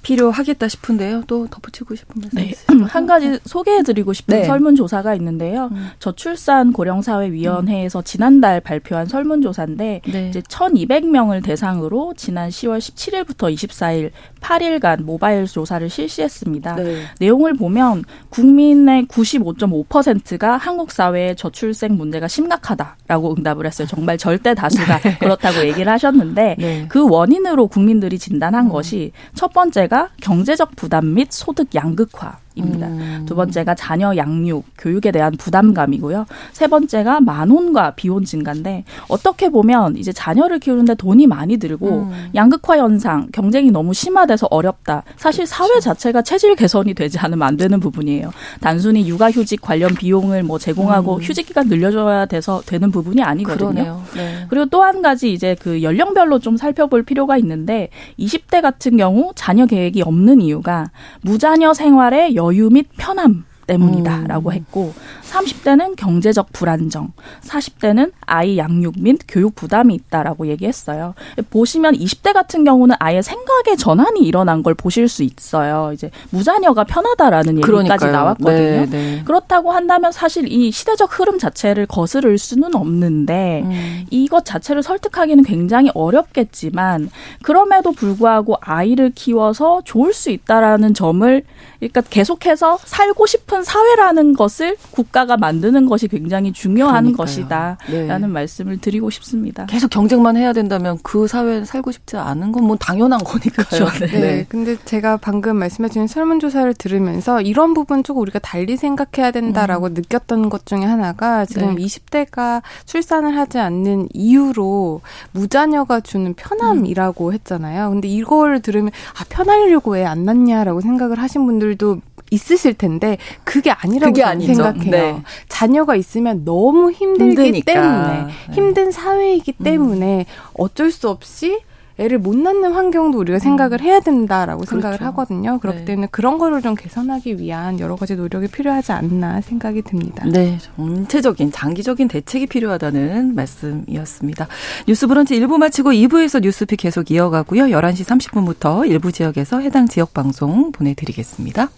[0.01, 1.23] 필요하겠다 싶은데요.
[1.27, 2.83] 또 덧붙이고 싶은 말씀 네.
[2.85, 4.45] 한 가지 소개해드리고 싶은 네.
[4.45, 5.69] 설문조사가 있는데요.
[5.71, 5.89] 음.
[5.99, 10.29] 저출산 고령사회위원회에서 지난달 발표한 설문조사인데 네.
[10.29, 16.75] 이제 1,200명을 대상으로 대상으로 지난 10월 17일부터 24일 8일간 모바일 조사를 실시했습니다.
[16.75, 17.03] 네.
[17.19, 23.87] 내용을 보면 국민의 95.5%가 한국 사회의 저출생 문제가 심각하다라고 응답을 했어요.
[23.87, 25.17] 정말 절대 다수가 네.
[25.17, 26.85] 그렇다고 얘기를 하셨는데 네.
[26.87, 28.69] 그 원인으로 국민들이 진단한 음.
[28.69, 32.87] 것이 첫 번째가 경제적 부담 및 소득 양극화 입니다.
[32.87, 33.23] 음.
[33.25, 36.25] 두 번째가 자녀 양육, 교육에 대한 부담감이고요.
[36.51, 42.29] 세 번째가 만혼과 비혼 증가인데 어떻게 보면 이제 자녀를 키우는데 돈이 많이 들고 음.
[42.35, 45.03] 양극화 현상, 경쟁이 너무 심화돼서 어렵다.
[45.15, 45.55] 사실 그렇죠.
[45.55, 48.31] 사회 자체가 체질 개선이 되지 않으면 안 되는 부분이에요.
[48.59, 51.21] 단순히 육아 휴직 관련 비용을 뭐 제공하고 음.
[51.21, 54.01] 휴직 기간 늘려줘야 돼서 되는 부분이 아니거든요.
[54.15, 54.45] 네.
[54.49, 59.67] 그리고 또 한 가지 이제 그 연령별로 좀 살펴볼 필요가 있는데 20대 같은 경우 자녀
[59.67, 60.89] 계획이 없는 이유가
[61.21, 64.53] 무자녀 생활에 여유 및 편함 때문이다라고 음.
[64.53, 64.93] 했고
[65.29, 71.13] 30대는 경제적 불안정, 40대는 아이 양육 및 교육 부담이 있다라고 얘기했어요.
[71.49, 75.91] 보시면 20대 같은 경우는 아예 생각의 전환이 일어난 걸 보실 수 있어요.
[75.93, 78.11] 이제 무자녀가 편하다라는 얘기까지 그러니까요.
[78.11, 78.57] 나왔거든요.
[78.57, 79.21] 네, 네.
[79.25, 84.05] 그렇다고 한다면 사실 이 시대적 흐름 자체를 거스를 수는 없는데 음.
[84.09, 87.09] 이것 자체를 설득하기는 굉장히 어렵겠지만
[87.43, 91.43] 그럼에도 불구하고 아이를 키워서 좋을 수 있다라는 점을
[91.79, 97.17] 그러니까 계속해서 살고 싶은 사회라는 것을 국가 국가가 만드는 것이 굉장히 중요한 그러니까요.
[97.17, 98.27] 것이다라는 네.
[98.27, 99.65] 말씀을 드리고 싶습니다.
[99.65, 103.65] 계속 경쟁만 해야 된다면 그 사회에 살고 싶지 않은 건 뭐 당연한 거니까요.
[103.67, 103.89] 그렇죠.
[104.05, 104.19] 네.
[104.19, 104.45] 네.
[104.47, 109.93] 근데 제가 방금 말씀해 주신 설문조사를 들으면서 이런 부분 조금 우리가 달리 생각해야 된다라고 음.
[109.95, 111.83] 느꼈던 것 중에 하나가 지금 네.
[111.83, 115.01] 20대가 출산을 하지 않는 이유로
[115.31, 117.33] 무자녀가 주는 편함이라고 음.
[117.33, 117.89] 했잖아요.
[117.89, 122.01] 근데 이걸 들으면 아 편하려고 왜안 낳냐라고 생각을 하신 분들도
[122.31, 124.91] 있으실 텐데 그게 아니라고 그게 생각해요.
[124.91, 125.08] 네.
[125.47, 127.73] 자녀가 있으면 너무 힘들기 힘드니까.
[127.73, 128.53] 때문에 네.
[128.53, 129.63] 힘든 사회이기 음.
[129.63, 131.59] 때문에 어쩔 수 없이
[131.99, 133.85] 애를 못 낳는 환경도 우리가 생각을 음.
[133.85, 134.71] 해야 된다라고 그렇죠.
[134.71, 135.59] 생각을 하거든요.
[135.59, 135.85] 그렇기 네.
[135.85, 140.23] 때문에 그런 거를 좀 개선하기 위한 여러 가지 노력이 필요하지 않나 생각이 듭니다.
[140.25, 144.47] 네, 전체적인 장기적인 대책이 필요하다는 말씀이었습니다.
[144.87, 147.65] 뉴스 브런치 1부 마치고 2부에서 뉴스픽 계속 이어가고요.
[147.65, 151.69] 11시 30분부터 일부 지역에서 해당 지역 방송 보내 드리겠습니다.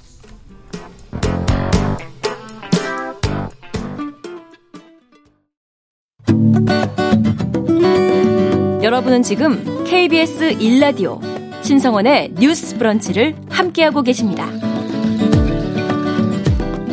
[8.84, 11.22] 여러분은 지금 KBS 1라디오
[11.64, 14.48] 신성원의 뉴스 브런치를 함께하고 계십니다.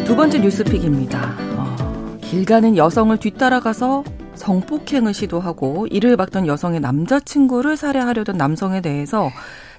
[0.05, 1.35] 두 번째 뉴스픽입니다.
[1.57, 9.31] 어, 길 가는 여성을 뒤따라가서 성폭행을 시도하고 이를 받던 여성의 남자친구를 살해하려던 남성에 대해서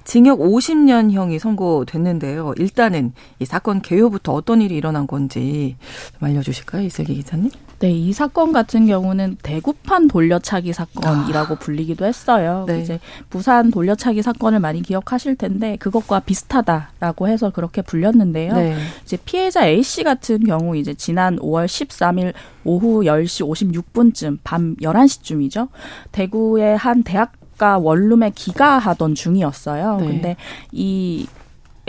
[0.03, 2.55] 징역 50년형이 선고됐는데요.
[2.57, 5.75] 일단은 이 사건 개요부터 어떤 일이 일어난 건지
[6.17, 7.51] 좀 알려주실까요, 이슬기 기자님?
[7.79, 11.59] 네, 이 사건 같은 경우는 대구판 돌려차기 사건이라고 아.
[11.59, 12.65] 불리기도 했어요.
[12.67, 12.81] 네.
[12.81, 18.53] 이제 부산 돌려차기 사건을 많이 기억하실 텐데 그것과 비슷하다라고 해서 그렇게 불렸는데요.
[18.53, 18.77] 네.
[19.03, 22.33] 이제 피해자 A 씨 같은 경우 이제 지난 5월 13일
[22.65, 25.69] 오후 10시 56분쯤 밤 11시쯤이죠.
[26.11, 29.97] 대구의 한 대학 작가 원룸에 기가하던 중이었어요.
[29.97, 30.07] 네.
[30.07, 30.35] 근데
[30.71, 31.27] 이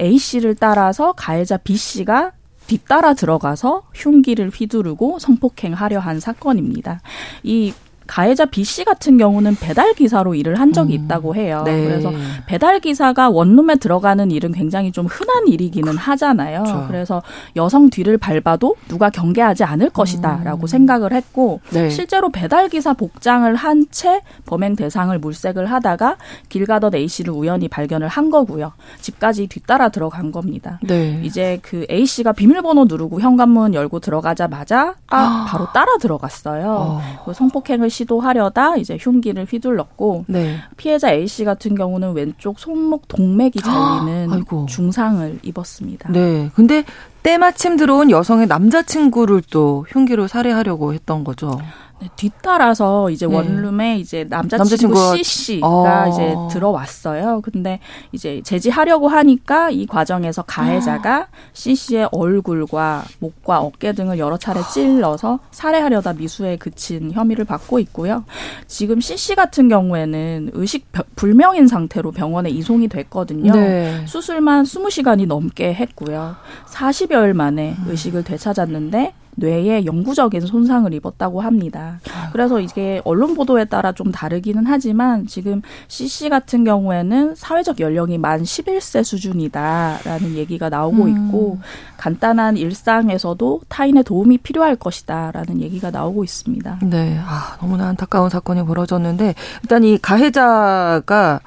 [0.00, 2.32] A 씨를 따라서 가해자 B 씨가
[2.70, 7.00] 뒤따라 들어가서 흉기를 휘두르고 성폭행하려 한 사건입니다.
[7.42, 7.74] 이
[8.10, 11.04] 가해자 B 씨 같은 경우는 배달 기사로 일을 한 적이 음.
[11.04, 11.62] 있다고 해요.
[11.64, 11.84] 네.
[11.84, 12.10] 그래서
[12.46, 16.64] 배달 기사가 원룸에 들어가는 일은 굉장히 좀 흔한 일이기는 하잖아요.
[16.64, 16.84] 그렇죠.
[16.88, 17.22] 그래서
[17.54, 20.66] 여성 뒤를 밟아도 누가 경계하지 않을 것이다라고 음.
[20.66, 21.88] 생각을 했고 네.
[21.90, 26.16] 실제로 배달 기사 복장을 한 채 범행 대상을 물색을 하다가
[26.48, 28.72] 길 가던 A 씨를 우연히 발견을 한 거고요.
[29.00, 30.78] 집까지 뒤따라 들어간 겁니다.
[30.82, 31.20] 네.
[31.22, 37.00] 이제 그 A 씨가 비밀번호 누르고 현관문 열고 들어가자마자 아, 바로 따라 들어갔어요.
[37.26, 37.32] 어.
[37.32, 40.56] 성폭행을 시도하려다 이제 흉기를 휘둘렀고 네.
[40.76, 46.10] 피해자 A 씨 같은 경우는 왼쪽 손목 동맥이 잘리는 아, 중상을 입었습니다.
[46.10, 46.50] 네.
[46.54, 46.84] 근데
[47.22, 51.60] 때마침 들어온 여성의 남자친구를 또 흉기로 살해하려고 했던 거죠.
[52.00, 53.34] 네, 뒤따라서 이제 네.
[53.34, 56.08] 원룸에 이제 남자친구, 남자친구 C 씨가 어.
[56.08, 57.42] 이제 들어왔어요.
[57.42, 57.78] 근데
[58.12, 61.26] 이제 제지하려고 하니까 이 과정에서 가해자가 아.
[61.52, 68.24] C 씨의 얼굴과 목과 어깨 등을 여러 차례 찔러서 살해하려다 미수에 그친 혐의를 받고 있고요.
[68.66, 73.52] 지금 C 씨 같은 경우에는 의식 불명인 상태로 병원에 이송이 됐거든요.
[73.52, 74.04] 네.
[74.06, 76.36] 수술만 20시간이 넘게 했고요.
[76.66, 81.98] 40여일 만에 의식을 되찾았는데 뇌에 영구적인 손상을 입었다고 합니다.
[82.32, 88.42] 그래서 이게 언론 보도에 따라 좀 다르기는 하지만 지금 CC 같은 경우에는 사회적 연령이 만
[88.42, 91.08] 11세 수준이다라는 얘기가 나오고 음.
[91.08, 91.58] 있고
[91.96, 96.78] 간단한 일상에서도 타인의 도움이 필요할 것이다라는 얘기가 나오고 있습니다.
[96.82, 97.18] 네.
[97.22, 101.40] 아, 너무나 안타까운 사건이 벌어졌는데 일단 이 가해자가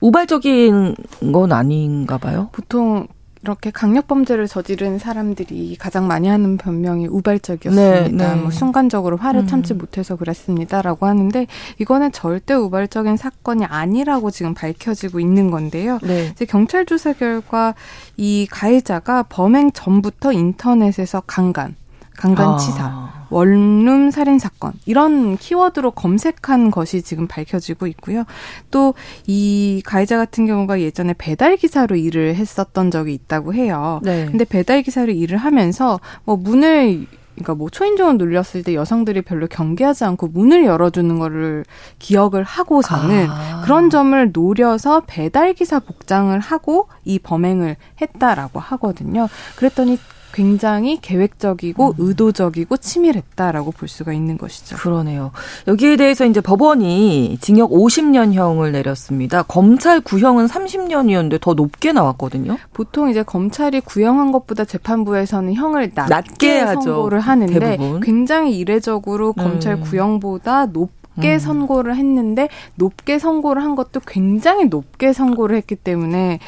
[0.00, 0.96] 우발적인
[1.32, 2.48] 건 아닌가 봐요.
[2.52, 3.06] 보통
[3.42, 8.24] 이렇게 강력 범죄를 저지른 사람들이 가장 많이 하는 변명이 우발적이었습니다.
[8.24, 8.40] 네, 네.
[8.40, 9.46] 뭐 순간적으로 화를 음.
[9.48, 11.46] 참지 못해서 그랬습니다라고 하는데
[11.78, 15.98] 이거는 절대 우발적인 사건이 아니라고 지금 밝혀지고 있는 건데요.
[16.02, 16.28] 네.
[16.32, 17.74] 이제 경찰 조사 결과
[18.16, 21.74] 이 가해자가 범행 전부터 인터넷에서 강간,
[22.16, 23.21] 강간 치사, 아.
[23.32, 28.24] 원룸 살인 사건 이런 키워드로 검색한 것이 지금 밝혀지고 있고요.
[28.70, 28.94] 또
[29.26, 34.00] 이 가해자 같은 경우가 예전에 배달 기사로 일을 했었던 적이 있다고 해요.
[34.02, 34.26] 네.
[34.26, 40.04] 근데 배달 기사로 일을 하면서 뭐 문을 그러니까 뭐 초인종을 눌렸을 때 여성들이 별로 경계하지
[40.04, 41.64] 않고 문을 열어주는 거를
[41.98, 43.62] 기억을 하고서는 아.
[43.64, 49.28] 그런 점을 노려서 배달 기사 복장을 하고 이 범행을 했다라고 하거든요.
[49.56, 49.98] 그랬더니
[50.32, 51.94] 굉장히 계획적이고 음.
[51.98, 54.76] 의도적이고 치밀했다라고 볼 수가 있는 것이죠.
[54.76, 55.32] 그러네요.
[55.68, 59.42] 여기에 대해서 이제 법원이 징역 50년형을 내렸습니다.
[59.42, 62.56] 검찰 구형은 30년이었는데 더 높게 나왔거든요.
[62.72, 68.00] 보통 이제 검찰이 구형한 것보다 재판부에서는 형을 낮게, 낮게 선고를 하는데 대부분.
[68.00, 69.80] 굉장히 이례적으로 검찰 음.
[69.80, 71.38] 구형보다 높 높게 음.
[71.38, 76.38] 선고를 했는데 높게 선고를 한 것도 굉장히 높게 선고를 했기 때문에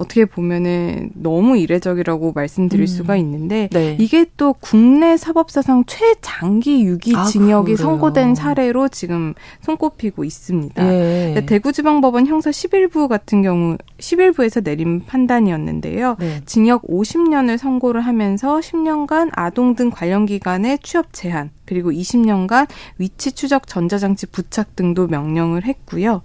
[0.00, 2.86] 어떻게 보면은 너무 이례적이라고 말씀드릴 음.
[2.86, 3.96] 수가 있는데 네.
[4.00, 10.82] 이게 또 국내 사법사상 최장기 유기징역이 아, 선고된 사례로 지금 손꼽히고 있습니다.
[10.82, 11.44] 네.
[11.44, 16.16] 대구지방법원 형사 11부 같은 경우 11부에서 내린 판단이었는데요.
[16.18, 16.40] 네.
[16.46, 23.66] 징역 50년을 선고를 하면서 10년간 아동 등 관련 기관의 취업 제한 그리고 20년간 위치 추적
[23.66, 26.22] 전자장치 부착 등도 명령을 했고요.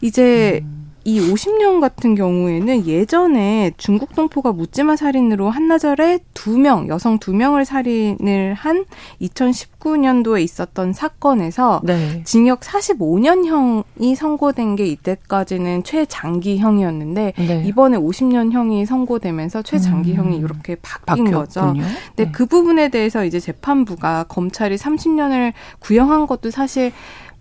[0.00, 0.75] 이제 음.
[1.06, 7.64] 이 50년 같은 경우에는 예전에 중국 동포가 묻지마 살인으로 한나절에 두 명, 여성 두 명을
[7.64, 8.84] 살인을 한
[9.20, 12.22] 2019년도에 있었던 사건에서 네.
[12.24, 17.62] 징역 45년형이 선고된 게 이때까지는 최장기형이었는데 네.
[17.64, 20.42] 이번에 50년형이 선고되면서 최장기형이 음.
[20.42, 21.38] 이렇게 바뀐 바뀌었군요.
[21.38, 21.72] 거죠.
[22.16, 22.32] 근데 네.
[22.32, 26.90] 그 부분에 대해서 이제 재판부가 검찰이 30년을 구형한 것도 사실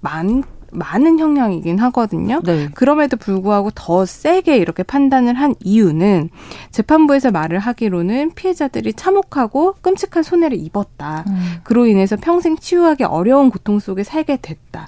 [0.02, 0.44] 많
[0.76, 2.42] 많은 형량이긴 하거든요.
[2.44, 2.70] 네.
[2.74, 6.30] 그럼에도 불구하고 더 세게 이렇게 판단을 한 이유는
[6.72, 11.26] 재판부에서 말을 하기로는 피해자들이 참혹하고 끔찍한 손해를 입었다.
[11.28, 11.56] 음.
[11.64, 14.88] 그로 인해서 평생 치유하기 어려운 고통 속에 살게 됐다.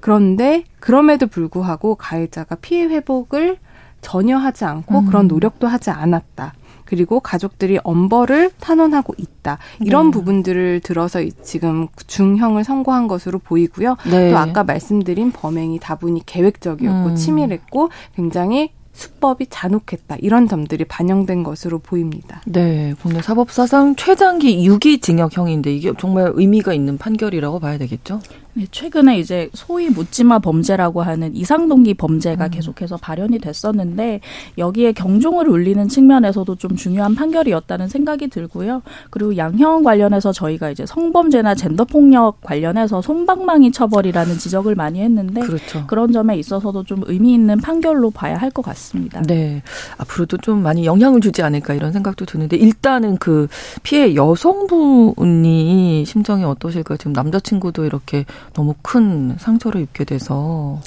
[0.00, 3.58] 그런데 그럼에도 불구하고 가해자가 피해 회복을
[4.00, 5.06] 전혀 하지 않고 음.
[5.06, 6.54] 그런 노력도 하지 않았다.
[6.92, 9.56] 그리고 가족들이 엄벌을 탄원하고 있다.
[9.80, 10.10] 이런 네.
[10.10, 13.96] 부분들을 들어서 지금 중형을 선고한 것으로 보이고요.
[14.10, 14.30] 네.
[14.30, 17.14] 또 아까 말씀드린 범행이 다분히 계획적이었고 음.
[17.14, 20.16] 치밀했고 굉장히 수법이 잔혹했다.
[20.20, 22.42] 이런 점들이 반영된 것으로 보입니다.
[22.44, 22.92] 네.
[23.00, 28.20] 국내 사법 사상 최장기 유기징역형인데 이게 정말 의미가 있는 판결이라고 봐야 되겠죠?
[28.54, 32.50] 네, 최근에 이제 소위 묻지마 범죄라고 하는 이상동기 범죄가 음.
[32.50, 34.20] 계속해서 발현이 됐었는데
[34.58, 38.82] 여기에 경종을 울리는 측면에서도 좀 중요한 판결이었다는 생각이 들고요.
[39.10, 45.86] 그리고 양형 관련해서 저희가 이제 성범죄나 젠더 폭력 관련해서 손방망이 처벌이라는 지적을 많이 했는데 그렇죠.
[45.86, 49.22] 그런 점에 있어서도 좀 의미 있는 판결로 봐야 할 것 같습니다.
[49.22, 49.62] 네.
[49.96, 53.48] 앞으로도 좀 많이 영향을 주지 않을까 이런 생각도 드는데 일단은 그
[53.82, 60.80] 피해 여성분이 심정이 어떠실까 지금 남자친구도 이렇게 너무 큰 상처를 입게 돼서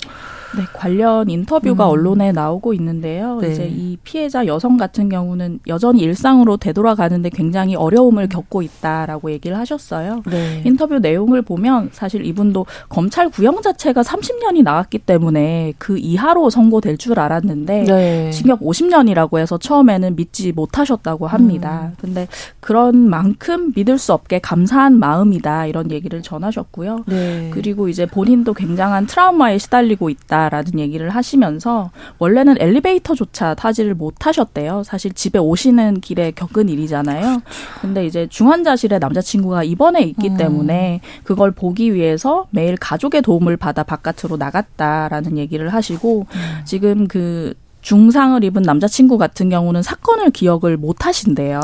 [0.58, 1.90] 네, 관련 인터뷰가 음.
[1.92, 3.40] 언론에 나오고 있는데요.
[3.40, 3.52] 네.
[3.52, 10.24] 이제 이 피해자 여성 같은 경우는 여전히 일상으로 되돌아가는데 굉장히 어려움을 겪고 있다라고 얘기를 하셨어요.
[10.26, 10.62] 네.
[10.66, 17.20] 인터뷰 내용을 보면 사실 이분도 검찰 구형 자체가 30년이 나왔기 때문에 그 이하로 선고될 줄
[17.20, 18.32] 알았는데 네.
[18.32, 21.92] 징역 50년이라고 해서 처음에는 믿지 못하셨다고 합니다.
[21.92, 21.96] 음.
[22.00, 22.28] 근데
[22.60, 27.04] 그런 만큼 믿을 수 없게 감사한 마음이다 이런 얘기를 전하셨고요.
[27.08, 27.50] 네.
[27.54, 30.45] 그리고 이제 본인도 굉장한 트라우마에 시달리고 있다.
[30.50, 34.84] 라는 얘기를 하시면서 원래는 엘리베이터조차 타지를 못하셨대요.
[34.84, 37.42] 사실 집에 오시는 길에 겪은 일이잖아요.
[37.82, 40.38] 근데 이제 중환자실에 남자친구가 입원해 있기 음.
[40.38, 46.62] 때문에 그걸 보기 위해서 매일 가족의 도움을 받아 바깥으로 나갔다라는 얘기를 하시고 음.
[46.66, 51.60] 지금 그 중상을 입은 남자친구 같은 경우는 사건을 기억을 못 하신대요.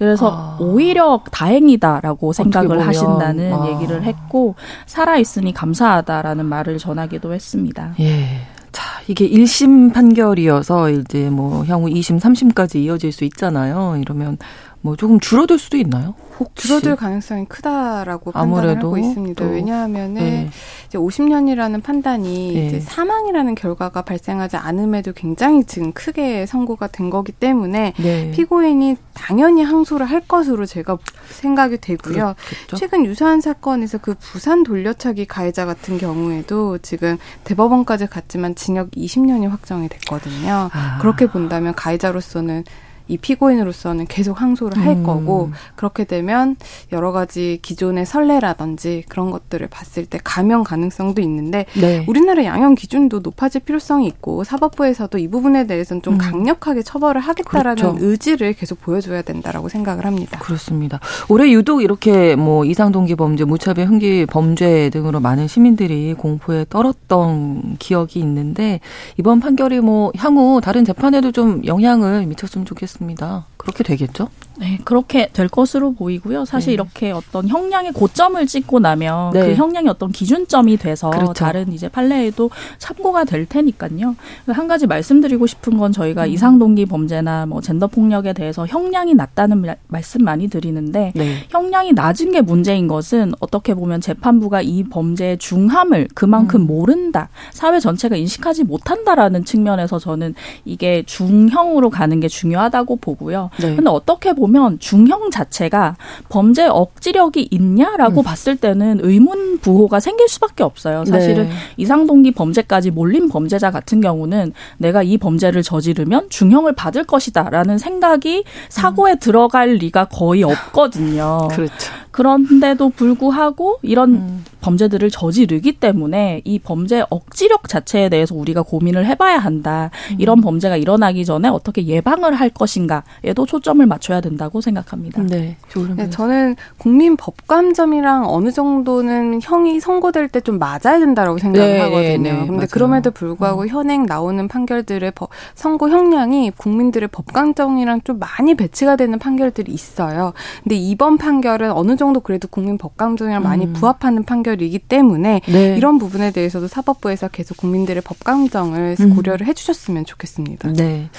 [0.00, 0.56] 그래서 아.
[0.58, 3.68] 오히려 다행이다라고 생각을 하신다는 아.
[3.68, 4.54] 얘기를 했고
[4.86, 7.92] 살아 있으니 감사하다라는 말을 전하기도 했습니다.
[8.00, 8.40] 예.
[8.72, 13.98] 자, 이게 1심 판결이어서 이제 뭐 향후 2심, 3심까지 이어질 수 있잖아요.
[14.00, 14.38] 이러면
[14.82, 16.14] 뭐 조금 줄어들 수도 있나요?
[16.38, 16.66] 혹시?
[16.66, 19.44] 줄어들 가능성이 크다라고 판단을 하고 있습니다.
[19.44, 20.50] 왜냐하면은 네.
[20.86, 22.66] 이제 50년이라는 판단이 네.
[22.66, 28.30] 이제 사망이라는 결과가 발생하지 않음에도 굉장히 지금 크게 선고가 된 거기 때문에 네.
[28.30, 30.96] 피고인이 당연히 항소를 할 것으로 제가
[31.28, 32.34] 생각이 되고요.
[32.38, 32.76] 그렇겠죠?
[32.76, 39.90] 최근 유사한 사건에서 그 부산 돌려차기 가해자 같은 경우에도 지금 대법원까지 갔지만 징역 20년이 확정이
[39.90, 40.70] 됐거든요.
[40.72, 40.98] 아.
[41.02, 42.64] 그렇게 본다면 가해자로서는
[43.10, 45.02] 이 피고인으로서는 계속 항소를 할 음.
[45.02, 46.54] 거고 그렇게 되면
[46.92, 52.04] 여러 가지 기존의 선례라든지 그런 것들을 봤을 때 감형 가능성도 있는데 네.
[52.06, 56.18] 우리나라 양형 기준도 높아질 필요성이 있고 사법부에서도 이 부분에 대해서는 좀 음.
[56.18, 57.98] 강력하게 처벌을 하겠다라는 그렇죠.
[58.00, 60.38] 의지를 계속 보여줘야 된다라고 생각을 합니다.
[60.38, 61.00] 그렇습니다.
[61.28, 68.20] 올해 유독 이렇게 뭐 이상동기 범죄, 무차별 흥기 범죄 등으로 많은 시민들이 공포에 떨었던 기억이
[68.20, 68.78] 있는데
[69.18, 72.99] 이번 판결이 뭐 향후 다른 재판에도 좀 영향을 미쳤으면 좋겠습니다.
[73.00, 73.46] 같습니다.
[73.56, 74.28] 그렇게 되겠죠?
[74.60, 76.44] 네, 그렇게 될 것으로 보이고요.
[76.44, 76.74] 사실 네.
[76.74, 79.40] 이렇게 어떤 형량의 고점을 찍고 나면 네.
[79.40, 81.32] 그 형량이 어떤 기준점이 돼서 그렇죠.
[81.32, 84.14] 다른 이제 판례에도 참고가 될 테니까요.
[84.48, 86.28] 한 가지 말씀드리고 싶은 건 저희가 음.
[86.28, 91.36] 이상동기 범죄나 뭐 젠더 폭력에 대해서 형량이 낮다는 말씀 많이 드리는데 네.
[91.48, 96.66] 형량이 낮은 게 문제인 것은 어떻게 보면 재판부가 이 범죄의 중함을 그만큼 음.
[96.66, 97.30] 모른다.
[97.52, 100.34] 사회 전체가 인식하지 못한다라는 측면에서 저는
[100.66, 103.48] 이게 중형으로 가는 게 중요하다고 보고요.
[103.58, 103.74] 네.
[103.74, 105.96] 근데 어떻게 보면 중형 자체가
[106.28, 108.24] 범죄 억지력이 있냐라고 음.
[108.24, 111.04] 봤을 때는 의문 부호가 생길 수밖에 없어요.
[111.04, 111.54] 사실은 네.
[111.76, 119.12] 이상동기 범죄까지 몰린 범죄자 같은 경우는 내가 이 범죄를 저지르면 중형을 받을 것이다라는 생각이 사고에
[119.12, 119.18] 음.
[119.18, 121.48] 들어갈 리가 거의 없거든요.
[121.50, 121.92] 그렇죠.
[122.10, 124.44] 그런데도 불구하고 이런 음.
[124.60, 129.90] 범죄들을 저지르기 때문에 이 범죄 억지력 자체에 대해서 우리가 고민을 해봐야 한다.
[130.10, 130.16] 음.
[130.18, 135.22] 이런 범죄가 일어나기 전에 어떻게 예방을 할 것인가에도 초점을 맞춰야 된다고 생각합니다.
[135.22, 135.56] 네,
[135.96, 142.22] 네 저는 국민 법감점이랑 어느 정도는 형이 선고될 때 좀 맞아야 된다라고 생각을 네, 하거든요.
[142.22, 142.66] 네, 근데 맞아요.
[142.70, 143.68] 그럼에도 불구하고 음.
[143.68, 150.32] 현행 나오는 판결들의 법, 선고 형량이 국민들의 법감점이랑 좀 많이 배치가 되는 판결들이 있어요.
[150.62, 153.44] 근데 이번 판결은 어느 정도 그래도 국민 법감점이랑 음.
[153.44, 155.76] 많이 부합하는 판결이기 때문에 네.
[155.76, 159.14] 이런 부분에 대해서도 사법부에서 계속 국민들의 법감정을 음.
[159.14, 160.72] 고려를 해주셨으면 좋겠습니다.
[160.72, 161.10] 네.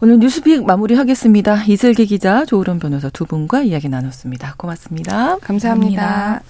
[0.00, 1.64] 오늘 뉴스픽 마무리하겠습니다.
[1.64, 4.54] 이슬기 기자, 조으론 변호사 두 분과 이야기 나눴습니다.
[4.56, 5.36] 고맙습니다.
[5.40, 6.40] 감사합니다.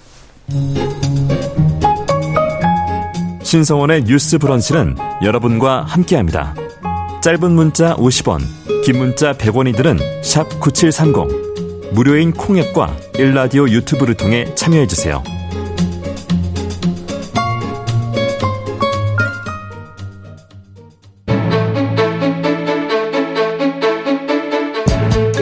[0.47, 1.01] 감사합니다.
[3.41, 6.53] 신성원의 뉴스 브런치는 여러분과 함께합니다.
[7.23, 8.41] 짧은 문자 50원,
[8.85, 9.97] 긴 문자 100원이들은
[10.59, 11.50] 9730.
[11.91, 15.23] 무료인 콩앱과 일라디오 유튜브를 통해 참여해주세요.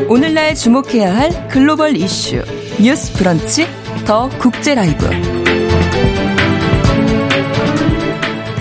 [0.08, 2.44] 오늘날 주목해야 할 글로벌 이슈
[2.82, 3.68] 뉴스 브런치
[4.06, 5.49] 더 국제 라이브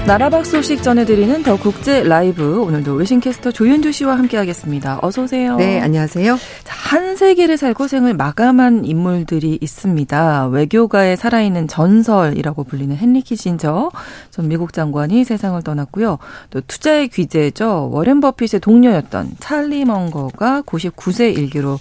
[0.09, 5.00] 나라 밖 소식 전해드리는 더 국제 라이브 오늘도 외신캐스터 조윤주 씨와 함께하겠습니다.
[5.02, 5.56] 어서 오세요.
[5.56, 6.38] 네, 안녕하세요.
[6.66, 10.46] 한 세기를 살고 생을 마감한 인물들이 있습니다.
[10.46, 13.90] 외교가에 살아있는 전설이라고 불리는 헨리 키신저
[14.30, 16.16] 전 미국 장관이 세상을 떠났고요.
[16.48, 17.90] 또 투자의 귀재죠.
[17.92, 21.78] 워렌 버핏의 동료였던 찰리 멍거가 99세 일기로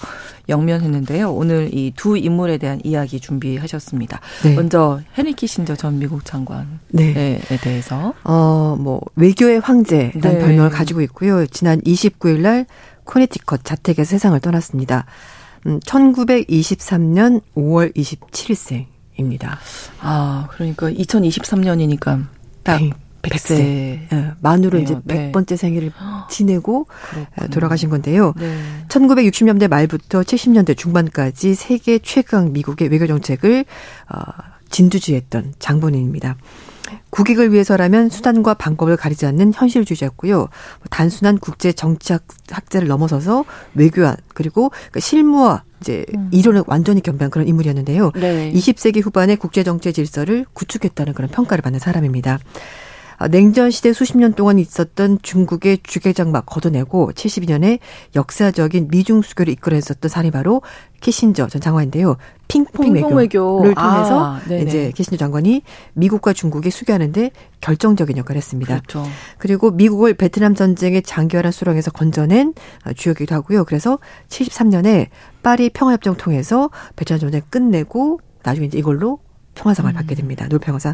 [0.49, 1.31] 영면했는데요.
[1.31, 4.19] 오늘 이 두 인물에 대한 이야기 준비하셨습니다.
[4.43, 4.55] 네.
[4.55, 7.39] 먼저 헨리 키신저 전 미국 장관에 네.
[7.61, 10.39] 대해서 어 뭐 외교의 황제라는 네.
[10.39, 11.45] 별명을 가지고 있고요.
[11.47, 12.65] 지난 29일 날
[13.05, 15.05] 코네티컷 자택에서 세상을 떠났습니다.
[15.65, 19.57] 음, 1923년 5월 27일생입니다.
[20.01, 22.25] 아, 그러니까 2023년이니까
[22.63, 22.91] 딱 네.
[23.30, 23.59] 100세.
[23.59, 24.07] 예,
[24.41, 25.55] 만으로 이제 100번째 네.
[25.57, 25.91] 생일을
[26.30, 27.49] 지내고 그렇군요.
[27.49, 28.34] 돌아가신 건데요.
[28.38, 28.57] 네.
[28.89, 33.65] 1960년대 말부터 70년대 중반까지 세계 최강 미국의 외교 정책을
[34.09, 34.19] 어,
[34.69, 36.36] 진두지했던 장본인입니다.
[37.09, 40.47] 국익을 위해서라면 수단과 방법을 가리지 않는 현실주의자였고요.
[40.89, 46.30] 단순한 국제 정치학 학자를 넘어서서 외교안 그리고 그 실무와 이제 음.
[46.32, 48.11] 이론을 완전히 겸비한 그런 인물이었는데요.
[48.15, 48.51] 네.
[48.53, 52.39] 20세기 후반의 국제 정치 질서를 구축했다는 그런 평가를 받는 사람입니다.
[53.20, 57.80] 아, 냉전 시대 수십 년 동안 있었던 중국의 주계장막 걷어내고 72년에
[58.15, 60.61] 역사적인 미중 수교를 이끌어냈었던 사람이 바로
[61.01, 62.18] 키신저 전 장관인데요.
[62.47, 63.82] 핑퐁, 핑퐁 외교를 외교.
[63.82, 65.63] 통해서 아, 이제 키신저 장관이
[65.93, 68.82] 미국과 중국이 수교하는데 결정적인 역할을 했습니다.
[68.82, 69.03] 그렇죠.
[69.39, 72.53] 그리고 미국을 베트남 전쟁의 장기화란 수렁에서 건져낸
[72.95, 73.65] 주역이기도 하고요.
[73.65, 73.97] 그래서
[74.30, 75.07] 73년에
[75.41, 79.20] 파리 평화협정 통해서 베트남 전쟁 끝내고 나중에 이제 이걸로
[79.58, 79.93] 평화상을 음.
[79.93, 80.45] 받게 됩니다.
[80.45, 80.93] 노벨 평화상.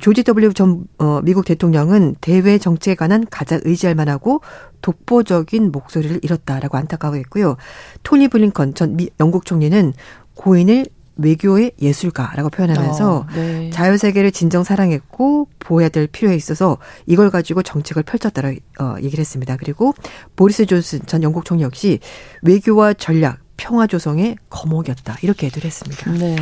[0.00, 4.42] 조지 W 전 어, 미국 대통령은 대외 정치에 관한 가장 의지할 만하고
[4.82, 7.56] 독보적인 목소리를 잃었다라고 안타까워했고요.
[8.02, 9.92] 토니 블링컨 전 미, 영국 총리는
[10.34, 10.86] 고인을
[11.16, 13.70] 외교의 예술가라고 표현하면서 어, 네.
[13.70, 16.76] 자유 세계를 진정 사랑했고 보호해야 될 필요에 있어서
[17.06, 19.56] 이걸 가지고 정책을 펼쳤다고 어, 얘기를 했습니다.
[19.56, 19.94] 그리고
[20.36, 22.00] 보리스 존슨 전 영국 총리 역시
[22.42, 25.16] 외교와 전략, 평화 조성의 거목이었다.
[25.22, 26.10] 이렇게 얘기를 했습니다.
[26.12, 26.36] 네.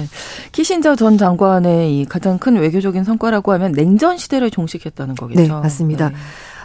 [0.53, 5.43] 키신저 전 장관의 이 가장 큰 외교적인 성과라고 하면 냉전 시대를 종식했다는 거겠죠.
[5.43, 6.11] 네, 맞습니다.
[6.11, 6.17] 네.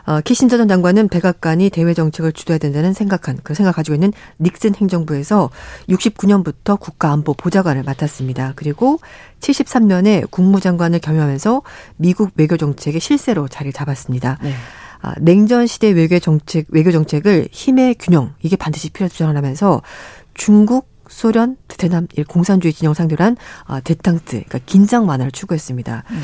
[0.06, 4.74] 어, 키신저 전 장관은 백악관이 대외 정책을 주도해야 된다는 생각한 그 생각 가지고 있는 닉슨
[4.76, 5.52] 행정부에서
[5.88, 8.54] 69년부터 국가안보 보좌관을 맡았습니다.
[8.56, 9.00] 그리고
[9.40, 11.62] 73년에 국무장관을 겸임하면서
[11.98, 14.40] 미국 외교 정책의 실세로 자리를 잡았습니다.
[14.42, 14.54] 네.
[15.02, 19.82] 아, 냉전 시대 외교 정책 외교 정책을 힘의 균형 이게 반드시 필요하다고 주장하면서
[20.40, 23.36] 중국, 소련, 베트남 공산주의 진영 상대로 한
[23.68, 26.04] 어, 대탕트, 그러니까 긴장 완화를 추구했습니다.
[26.08, 26.18] 네.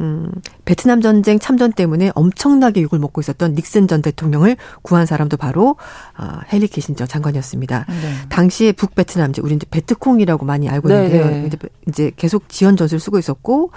[0.00, 0.30] 음,
[0.64, 5.76] 베트남 전쟁 참전 때문에 엄청나게 욕을 먹고 있었던 닉슨 전 대통령을 구한 사람도 바로
[6.18, 7.86] 어, 헨리 키신저 장관이었습니다.
[7.88, 8.28] 네.
[8.28, 11.24] 당시에 북베트남, 이제 우리 이제 베트콩이라고 많이 알고 있는데요.
[11.26, 11.58] 네, 네.
[11.88, 13.70] 이제 계속 지원 전술을 쓰고 있었고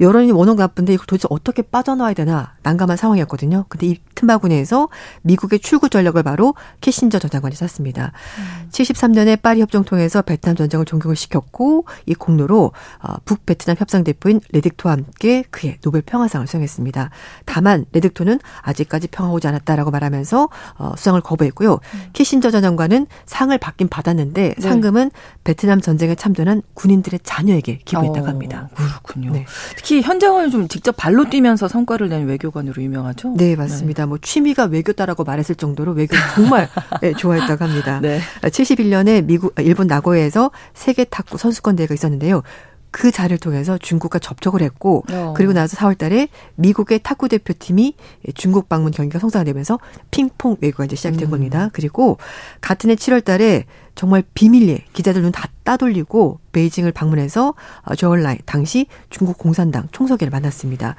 [0.00, 3.64] 여론이 워낙 나쁜데 이걸 도대체 어떻게 빠져나와야 되나 난감한 상황이었거든요.
[3.68, 4.88] 근데 이 틈바구니에서
[5.22, 8.12] 미국의 출구 전략을 바로 키신저 전 장관이 짰습니다.
[8.38, 8.68] 음.
[8.70, 12.72] 73년에 파리 협정 통해서 베트남 전쟁을 종결을 시켰고 이 공로로
[13.02, 17.10] 어, 북베트남 협상 대표인 레득토와 함께 그의 노벨 평화상을 수상했습니다.
[17.44, 21.74] 다만 레득토는 아직까지 평화 오지 않았다라고 말하면서 어, 수상을 거부했고요.
[21.74, 22.10] 음.
[22.12, 24.60] 키신저 전 장관은 상을 받긴 받았는데 네.
[24.60, 25.10] 상금은
[25.44, 28.68] 베트남 전쟁에 참전한 군인들의 자녀에게 기부했다고 어, 합니다.
[28.74, 29.32] 그렇군요.
[29.32, 29.46] 네.
[29.88, 33.32] 특히 현장을 좀 직접 발로 뛰면서 성과를 낸 외교관으로 유명하죠.
[33.38, 34.02] 네, 맞습니다.
[34.02, 34.06] 네.
[34.06, 36.68] 뭐 취미가 외교다라고 말했을 정도로 외교 정말
[37.00, 37.98] 네, 좋아했다고 합니다.
[38.02, 38.20] 네.
[38.42, 42.42] 71년에 미국 일본 나고야에서 세계 탁구 선수권 대회가 있었는데요.
[42.98, 45.32] 그 자리를 통해서 중국과 접촉을 했고 어.
[45.36, 46.26] 그리고 나서 4월 달에
[46.56, 47.94] 미국의 탁구 대표팀이
[48.34, 49.78] 중국 방문 경기가 성사가 되면서
[50.10, 51.30] 핑퐁 외교가 이제 시작된 음.
[51.30, 51.70] 겁니다.
[51.72, 52.18] 그리고
[52.60, 58.86] 같은 해 7월 달에 정말 비밀리에 기자들 눈 다 따돌리고 베이징을 방문해서 어, 저얼라이 당시
[59.10, 60.96] 중국 공산당 총석회를 만났습니다.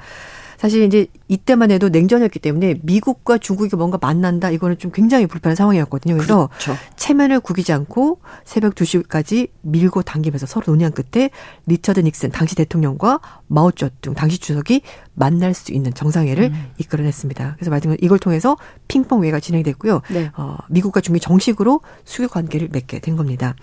[0.60, 6.16] 사실 이제 이때만 해도 냉전이었기 때문에 미국과 중국이 뭔가 만난다 이거는 좀 굉장히 불편한 상황이었거든요.
[6.16, 6.74] 그래서 그렇죠.
[6.96, 11.30] 체면을 구기지 않고 새벽 2시까지 밀고 당기면서 서로 논의한 끝에
[11.64, 14.82] 리처드 닉슨 당시 대통령과 마오쩌둥 당시 주석이
[15.14, 16.66] 만날 수 있는 정상회를 음.
[16.76, 17.54] 이끌어냈습니다.
[17.56, 20.02] 그래서 말씀 이걸 통해서 핑퐁 회가 진행됐고요.
[20.10, 20.30] 네.
[20.36, 23.54] 어, 미국과 중국이 정식으로 수교 관계를 맺게 된 겁니다.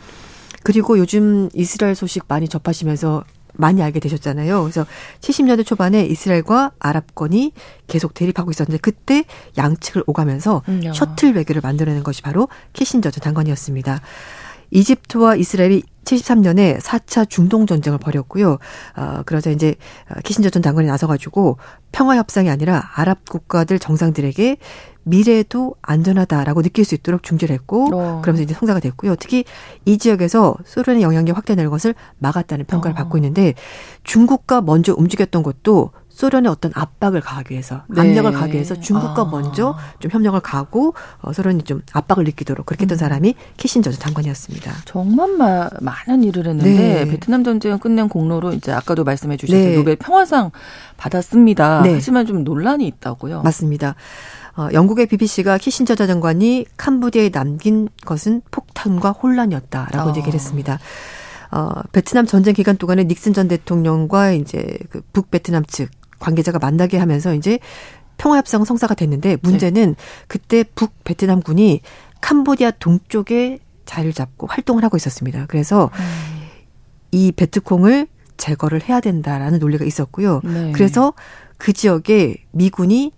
[0.64, 3.24] 그리고 요즘 이스라엘 소식 많이 접하시면서
[3.58, 4.62] 많이 알게 되셨잖아요.
[4.62, 4.86] 그래서
[5.22, 7.54] 70년대 초반에 이스라엘과 아랍권이
[7.88, 9.26] 계속 대립하고 있었는데 그때
[9.58, 14.02] 양측을 오가면서 음, 셔틀 외교를 만들어낸 것이 바로 키신저 전 장관이었습니다.
[14.72, 18.58] 이집트와 이스라엘이 73년에 4차 중동 전쟁을 벌였고요.
[18.96, 19.76] 어, 그러자 이제
[20.24, 21.58] 키신저 전 장관이 나서가지고
[21.92, 24.58] 평화 협상이 아니라 아랍 국가들 정상들에게
[25.08, 28.22] 미래도 안전하다라고 느낄 수 있도록 중재를 했고 어.
[28.22, 29.16] 그러면서 이제 성사가 됐고요.
[29.16, 29.46] 특히
[29.86, 32.98] 이 지역에서 소련의 영향력이 확대되는 것을 막았다는 평가를 어.
[32.98, 33.54] 받고 있는데
[34.04, 38.02] 중국과 먼저 움직였던 것도 소련의 어떤 압박을 가하기 위해서 네.
[38.02, 39.26] 압력을 가하기 위해서 중국과 아.
[39.26, 42.98] 먼저 좀 협력을 가고 어, 소련이 좀 압박을 느끼도록 그렇게 했던 음.
[42.98, 44.72] 사람이 키신저 장관이었습니다.
[44.86, 47.08] 정말 마, 많은 일을 했는데 네.
[47.08, 49.76] 베트남 전쟁을 끝낸 공로로 이제 아까도 말씀해 주셨죠 네.
[49.76, 50.50] 노벨 평화상
[50.98, 51.84] 받았습니다.
[51.84, 51.94] 네.
[51.94, 53.44] 하지만 좀 논란이 있다고요.
[53.44, 53.94] 맞습니다.
[54.58, 60.14] 어, 영국의 BBC가 키신저 장관이 캄보디아에 남긴 것은 폭탄과 혼란이었다라고 어.
[60.16, 60.80] 얘기를 했습니다.
[61.52, 67.36] 어, 베트남 전쟁 기간 동안에 닉슨 전 대통령과 이제 그 북베트남 측 관계자가 만나게 하면서
[67.36, 67.60] 이제
[68.18, 70.04] 평화협상 성사가 됐는데 문제는 네.
[70.28, 71.82] 그때 북베트남군이
[72.22, 75.46] 캄보디아 동쪽에 자리를 잡고 활동을 하고 있었습니다.
[75.48, 76.48] 그래서 음.
[77.12, 80.42] 이 베트콩을 제거를 해야 된다라는 논리가 있었고요.
[80.44, 80.72] 네.
[80.74, 81.14] 그래서
[81.58, 83.14] 그 지역에 미군이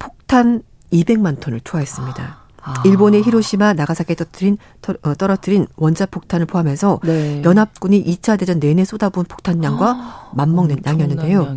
[0.00, 2.40] 폭탄 200만 톤을 투하했습니다.
[2.62, 2.82] 아.
[2.84, 4.58] 일본의 히로시마, 나가사키에 떨어뜨린,
[5.02, 7.42] 어, 떨어뜨린 원자 폭탄을 포함해서 네.
[7.44, 11.56] 연합군이 2차 대전 내내 쏟아부은 폭탄량과 아, 맞먹는 양이었는데요.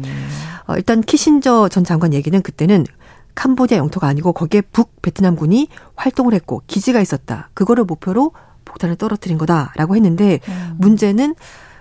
[0.67, 2.85] 어, 일단 키신저 전 장관 얘기는 그때는
[3.35, 7.49] 캄보디아 영토가 아니고 거기에 북 베트남군이 활동을 했고 기지가 있었다.
[7.53, 8.31] 그거를 목표로
[8.65, 10.75] 폭탄을 떨어뜨린 거다라고 했는데 음.
[10.77, 11.35] 문제는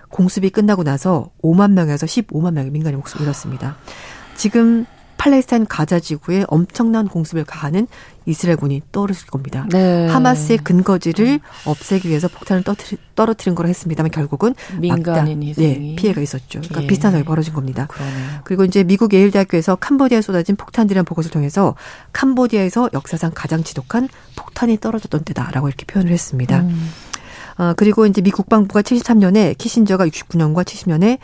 [0.09, 3.77] 공습이 끝나고 나서 5만 명에서 15만 명의 민간인 목숨을 잃었습니다.
[4.35, 4.85] 지금
[5.23, 7.87] 팔레스타인 가자 지구에 엄청난 공습을 가하는
[8.25, 9.65] 이스라엘군이 떠오르실 겁니다.
[9.71, 10.09] 네.
[10.09, 16.59] 하마스의 근거지를 없애기 위해서 폭탄을 떠트리, 떨어뜨린 거로 했습니다만 결국은 민간인 희생이 네, 피해가 있었죠.
[16.59, 16.87] 그러니까 예.
[16.87, 17.87] 비슷한 상황이 벌어진 겁니다.
[17.87, 18.41] 그러네요.
[18.43, 21.75] 그리고 이제 미국 예일대학교에서 캄보디아에 쏟아진 폭탄들이라는 보고서를 통해서
[22.11, 26.59] 캄보디아에서 역사상 가장 지독한 폭탄이 떨어졌던 때다라고 이렇게 표현을 했습니다.
[26.59, 26.89] 음.
[27.57, 31.19] 어, 그리고 이제 미 국방부가 73년에 키신저가 69년과 70년에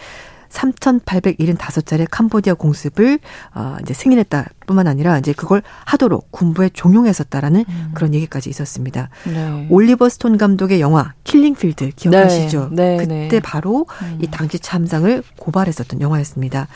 [0.50, 3.20] 3,875차례 캄보디아 공습을
[3.54, 7.92] 어 이제 승인했다 뿐만 아니라 이제 그걸 하도록 군부에 종용했었다라는 음.
[7.94, 9.10] 그런 얘기까지 있었습니다.
[9.26, 9.68] 네.
[9.70, 12.70] 올리버 스톤 감독의 영화 킬링필드 기억하시죠?
[12.72, 12.98] 네.
[12.98, 13.06] 네.
[13.06, 13.40] 그때 네.
[13.40, 14.20] 바로 음.
[14.22, 16.68] 이 당시 참상을 고발했었던 영화였습니다.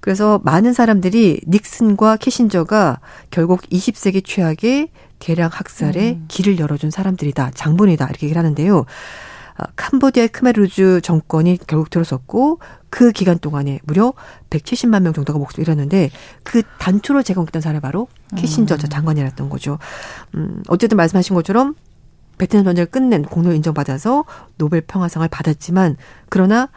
[0.00, 3.00] 그래서 많은 사람들이 닉슨과 키신저가
[3.30, 4.88] 결국 20세기 최악의
[5.18, 6.24] 대량 학살의 음.
[6.28, 7.52] 길을 열어준 사람들이다.
[7.54, 8.04] 장본이다.
[8.04, 8.84] 이렇게 얘기를 하는데요.
[9.58, 12.58] 어, 캄보디아의 크메르주 정권이 결국 들어섰고
[12.90, 14.12] 그 기간 동안에 무려
[14.50, 16.10] 170만 명 정도가 목숨을 잃었는데
[16.42, 18.78] 그 단초로 제공했던 사람이 바로 키신저 음.
[18.78, 19.78] 장관이었던 거죠.
[20.34, 21.74] 음, 어쨌든 말씀하신 것처럼
[22.38, 24.24] 베트남 전쟁을 끝낸 공로 인정받아서
[24.58, 25.96] 노벨 평화상을 받았지만
[26.28, 26.68] 그러나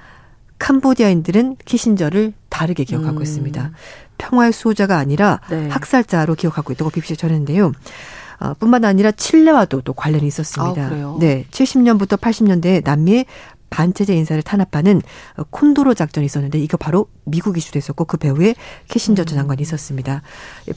[0.59, 3.21] 캄보디아인들은 키신저를 다르게 기억하고 음.
[3.23, 3.71] 있습니다.
[4.17, 5.67] 평화의 수호자가 아니라 네.
[5.69, 7.71] 학살자로 기억하고 있다고 BBC가 전했는데요.
[8.39, 10.81] 어, 뿐만 아니라 칠레와도 또 관련이 있었습니다.
[10.81, 13.25] 아, 네, 70년부터 80년대에 남미의
[13.69, 15.01] 반체제 인사를 탄압하는
[15.49, 18.55] 콘도로 작전이 있었는데 이거 바로 미국이 주도했었고 그 배후에
[18.87, 19.41] 키신저 전 음.
[19.41, 20.21] 장관이 있었습니다.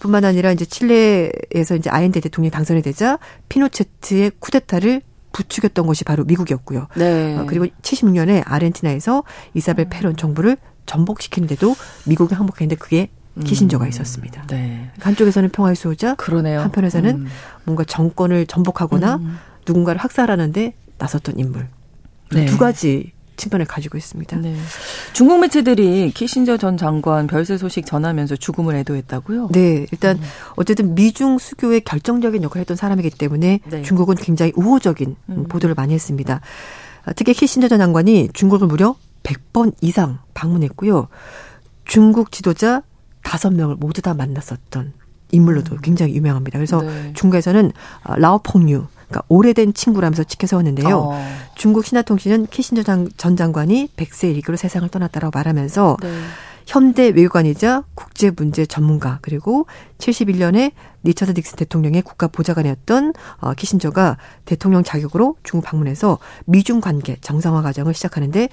[0.00, 5.02] 뿐만 아니라 이제 칠레에서 이제 아엔데 대통령이 당선이 되자 피노체트의 쿠데타를
[5.32, 6.88] 부추겼던 것이 바로 미국이었고요.
[6.96, 7.38] 네.
[7.38, 9.22] 어, 그리고 76년에 아르헨티나에서
[9.54, 10.56] 이사벨 페론 정부를
[10.86, 13.08] 전복시키는데도 미국이 항복했는데 그게
[13.44, 13.88] 키신저가 음.
[13.88, 14.46] 있었습니다.
[14.48, 14.90] 네.
[15.00, 16.60] 한쪽에서는 평화의 수호자, 그러네요.
[16.60, 17.26] 한편에서는 음.
[17.64, 19.38] 뭔가 정권을 전복하거나 음.
[19.66, 21.68] 누군가를 학살하는데 나섰던 인물.
[22.32, 22.46] 네.
[22.46, 24.36] 두 가지 측면을 가지고 있습니다.
[24.36, 24.54] 네.
[25.12, 29.48] 중국 매체들이 키신저 전 장관 별세 소식 전하면서 죽음을 애도했다고요?
[29.52, 30.22] 네, 일단 음.
[30.56, 33.82] 어쨌든 미중 수교의 결정적인 역할을 했던 사람이기 때문에 네.
[33.82, 35.44] 중국은 굉장히 우호적인 음.
[35.48, 36.40] 보도를 많이 했습니다.
[37.16, 41.08] 특히 키신저 전 장관이 중국을 무려 100번 이상 방문했고요.
[41.86, 42.82] 중국 지도자
[43.22, 44.92] 5명을 모두 다 만났었던
[45.32, 45.78] 인물로도 음.
[45.82, 46.58] 굉장히 유명합니다.
[46.58, 47.12] 그래서 네.
[47.14, 47.72] 중국에서는
[48.04, 50.98] 라오퐁류 그러니까 오래된 친구라면서 치켜 세웠는데요.
[50.98, 51.26] 어.
[51.56, 52.82] 중국 신화통신은 키신저
[53.16, 56.08] 전 장관이 100세 일기로 세상을 떠났다라고 말하면서 네.
[56.66, 59.66] 현대 외교관이자 국제 문제 전문가 그리고
[59.98, 60.70] 71년에
[61.02, 67.92] 리처드 닉슨 대통령의 국가 보좌관이었던 어, 키신저가 대통령 자격으로 중국 방문해서 미중 관계 정상화 과정을
[67.94, 68.48] 시작하는데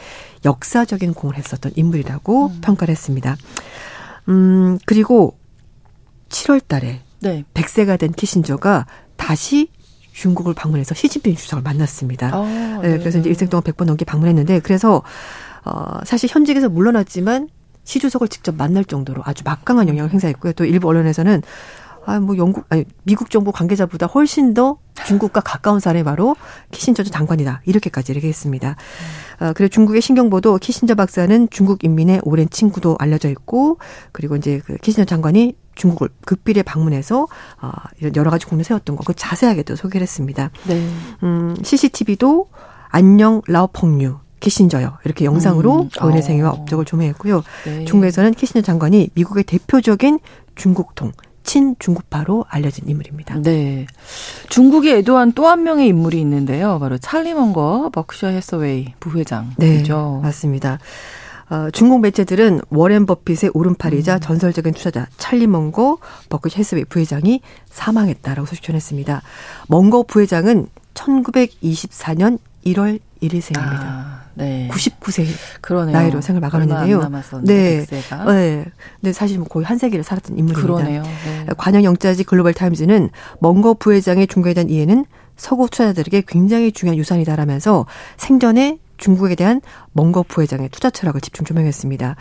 [0.46, 2.62] 역사적인 공을 했었던 인물이라고 음.
[2.62, 3.36] 평가를 했습니다.
[4.30, 5.38] 음, 그리고
[6.30, 7.44] 7월 달에 네.
[7.54, 9.70] 100세가 된 키신저가 다시
[10.14, 12.32] 중국을 방문해서 시진핑 주석을 만났습니다.
[12.34, 12.90] 아, 네.
[12.90, 12.98] 네.
[12.98, 15.04] 그래서 이제 일생 동안 100번 넘게 방문했는데 그래서
[15.64, 17.50] 어 사실 현직에서 물러났지만
[17.84, 20.54] 시 주석을 직접 만날 정도로 아주 막강한 영향을 행사했고요.
[20.54, 21.42] 또 일부 언론에서는
[22.08, 26.38] 아, 뭐 영국, 아니, 미국 정부 관계자보다 훨씬 더 중국과 가까운 사람이 바로
[26.72, 27.64] 키신저 장관이다.
[27.66, 28.78] 이렇게까지 얘기했습니다.
[29.42, 33.78] 어, 그리고 중국의 신경보도 키신저 박사는 중국 인민의 오랜 친구도 알려져 있고,
[34.14, 37.28] 그리고 이제 그 키신저 장관이 중국을 극비리에 방문해서
[37.62, 40.50] 어, 이런 여러 가지 공을 세웠던 거, 그 자세하게도 소개를 했습니다.
[40.66, 40.88] 네.
[41.24, 42.48] 음, CCTV도
[42.88, 45.00] 안녕 라오펑류 키신저요.
[45.04, 45.90] 이렇게 영상으로 음.
[45.94, 46.26] 거인의 어.
[46.26, 47.44] 생애와 업적을 조명했고요.
[47.66, 47.84] 네.
[47.84, 50.20] 중국에서는 키신저 장관이 미국의 대표적인
[50.56, 51.12] 중국통,
[51.48, 53.42] 친중국파로 알려진 인물입니다.
[53.42, 53.88] 네.
[54.50, 56.78] 중국이 애도한 또 한 명의 인물이 있는데요.
[56.78, 60.20] 바로 찰리 먼거 버크셔 해서웨이 부회장이죠.
[60.22, 60.78] 네, 맞습니다.
[61.50, 64.20] 어, 중국 매체들은 워렌 버핏의 오른팔이자 음.
[64.20, 67.40] 전설적인 투자자 찰리 멍고 버크셔 해스웨이 부회장이
[67.70, 69.22] 사망했다라고 소식 전했습니다.
[69.70, 73.80] 멍고 부회장은 1924년 1월 1일생입니다.
[73.82, 74.70] 아, 네.
[74.72, 75.26] 99세
[75.62, 75.96] 그러네요.
[75.98, 77.10] 나이로 생을 마감했는데요.
[77.44, 77.86] 네.
[77.86, 78.66] 네.
[79.02, 80.62] 근데 사실 뭐 거의 한 세기를 살았던 인물입니다.
[80.62, 81.04] 그러네요.
[81.04, 81.46] 네.
[81.58, 83.10] 관영 영자지 글로벌 타임즈는
[83.40, 87.86] 멍거 부회장의 중국에 대한 이해는 서구 투자자들에게 굉장히 중요한 유산이다라면서
[88.18, 89.62] 생전에 중국에 대한
[89.94, 92.16] 멍거 부회장의 투자 철학을 집중 조명했습니다.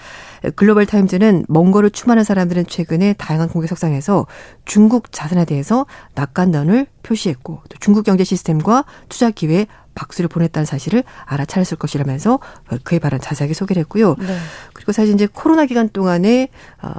[0.54, 4.26] 글로벌 타임즈는 멍거를 추모하는 사람들은 최근에 다양한 공개 석상에서
[4.66, 11.76] 중국 자산에 대해서 낙관론을 표시했고 또 중국 경제 시스템과 투자 기회에 박수를 보냈다는 사실을 알아차렸을
[11.76, 12.38] 것이라면서
[12.84, 14.14] 그에 바른 자세하게 소개를 했고요.
[14.18, 14.38] 네.
[14.72, 16.48] 그리고 사실 이제 코로나 기간 동안에
[16.82, 16.90] 어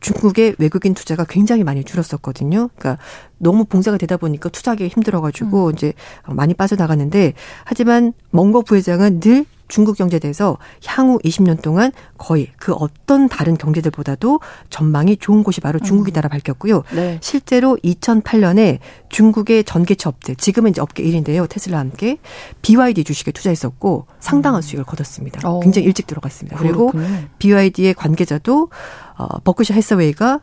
[0.00, 2.70] 중국의 외국인 투자가 굉장히 많이 줄었었거든요.
[2.76, 3.02] 그러니까
[3.38, 5.72] 너무 봉쇄가 되다 보니까 투자하기 힘들어가지고 음.
[5.74, 5.92] 이제
[6.26, 7.34] 많이 빠져나갔는데
[7.64, 14.40] 하지만 멍거 부회장은 늘 중국 경제에 대해서 향후 20년 동안 거의 그 어떤 다른 경제들보다도
[14.70, 16.30] 전망이 좋은 곳이 바로 중국이다라 음.
[16.30, 16.82] 밝혔고요.
[16.94, 17.18] 네.
[17.20, 21.48] 실제로 2008년에 중국의 전기차 업체, 지금은 이제 업계 1인데요.
[21.48, 22.18] 테슬라와 함께
[22.62, 24.62] BYD 주식에 투자했었고 상당한 음.
[24.62, 25.48] 수익을 거뒀습니다.
[25.48, 25.58] 오.
[25.58, 25.60] 어.
[25.60, 26.56] 굉장히 일찍 들어갔습니다.
[26.58, 27.28] 그리고 그렇군요.
[27.38, 28.70] BYD의 관계자도
[29.18, 30.40] 어, 버크셔 해서웨이가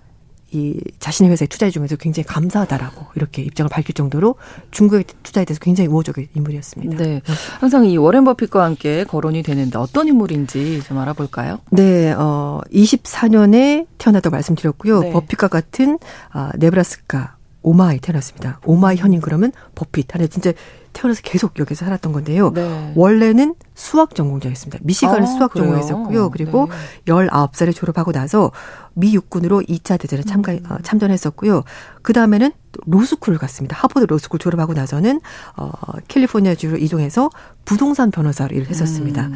[0.55, 4.35] 이 자신의 회사에 투자해 주면서 굉장히 감사하다라고 이렇게 입장을 밝힐 정도로
[4.71, 7.03] 중국의 투자에 대해서 굉장히 우호적인 인물이었습니다.
[7.03, 7.21] 네.
[7.59, 11.59] 항상 이 워렌 버핏과 함께 거론이 되는데 어떤 인물인지 좀 알아볼까요?
[11.71, 12.13] 네.
[12.13, 14.99] 어 24년에 태어났다고 말씀드렸고요.
[15.01, 15.11] 네.
[15.11, 15.99] 버핏과 같은
[16.31, 18.59] 아 네브라스카 오마하 태어났습니다.
[18.63, 20.53] 오마하 현인 그러면 버핏 하는 진짜
[20.95, 22.51] 태어나서 계속 여기서 살았던 건데요.
[22.53, 22.93] 네.
[22.95, 24.79] 원래는 수학 전공자였습니다.
[24.81, 26.31] 미시간에 아, 수학 전공했었고요.
[26.31, 26.69] 그리고
[27.05, 27.13] 네.
[27.13, 28.51] 19살에 졸업하고 나서
[28.93, 30.63] 미 육군으로 2차 대전에 참가 음.
[30.69, 31.63] 어, 참전했었고요.
[32.01, 32.51] 그 다음에는
[32.85, 33.75] 로스쿨을 갔습니다.
[33.77, 35.19] 하버드 로스쿨 졸업하고 나서는
[35.57, 35.69] 어
[36.07, 37.29] 캘리포니아주로 이동해서
[37.65, 39.27] 부동산 변호사로 일을 했었습니다.
[39.27, 39.33] 음.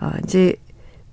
[0.00, 0.56] 어 이제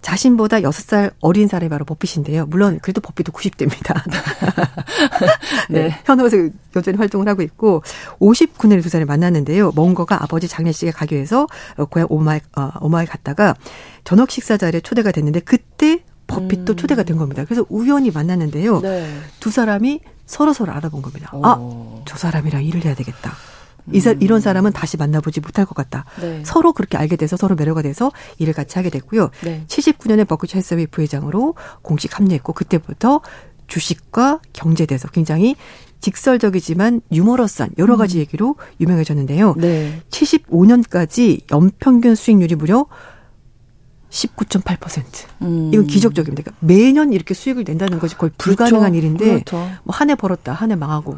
[0.01, 2.45] 자신보다 6살 어린 사람이 바로 버핏인데요.
[2.45, 4.01] 물론 그래도 버핏도 90대입니다.
[5.69, 5.89] 네.
[5.89, 5.99] 네.
[6.05, 6.37] 현업에서
[6.75, 7.83] 여전히 활동을 하고 있고
[8.19, 9.73] 59년에 두 사람을 만났는데요.
[9.75, 11.47] 먼거가 아버지 장례식에 가기 위해서
[11.89, 13.55] 고향 오마하 어, 오마하 갔다가
[14.03, 16.77] 저녁 식사 자리에 초대가 됐는데 그때 버핏도 음.
[16.77, 17.43] 초대가 된 겁니다.
[17.43, 18.81] 그래서 우연히 만났는데요.
[18.81, 19.19] 네.
[19.39, 21.31] 두 사람이 서로 서로 알아본 겁니다.
[21.33, 21.41] 오.
[21.43, 23.33] 아, 저 사람이랑 일을 해야 되겠다.
[23.91, 26.05] 이 사, 이런 사람은 다시 만나보지 못할 것 같다.
[26.21, 26.41] 네.
[26.45, 29.29] 서로 그렇게 알게 돼서 서로 매료가 돼서 일을 같이 하게 됐고요.
[29.43, 29.63] 네.
[29.67, 33.21] 79년에 버크셔 해서웨이 부회장으로 공식 합류했고 그때부터
[33.67, 35.55] 주식과 경제에 대해서 굉장히
[36.01, 38.21] 직설적이지만 유머러스한 여러 가지 음.
[38.21, 39.55] 얘기로 유명해졌는데요.
[39.57, 40.01] 네.
[40.09, 42.85] 75년까지 연평균 수익률이 무려
[44.09, 45.03] 19.8%.
[45.43, 45.69] 음.
[45.73, 46.41] 이건 기적적입니다.
[46.43, 48.97] 그러니까 매년 이렇게 수익을 낸다는 것이 거의 불가능한 그렇죠.
[48.97, 49.69] 일인데 그렇죠.
[49.83, 51.15] 뭐한 해 벌었다 한 해 망하고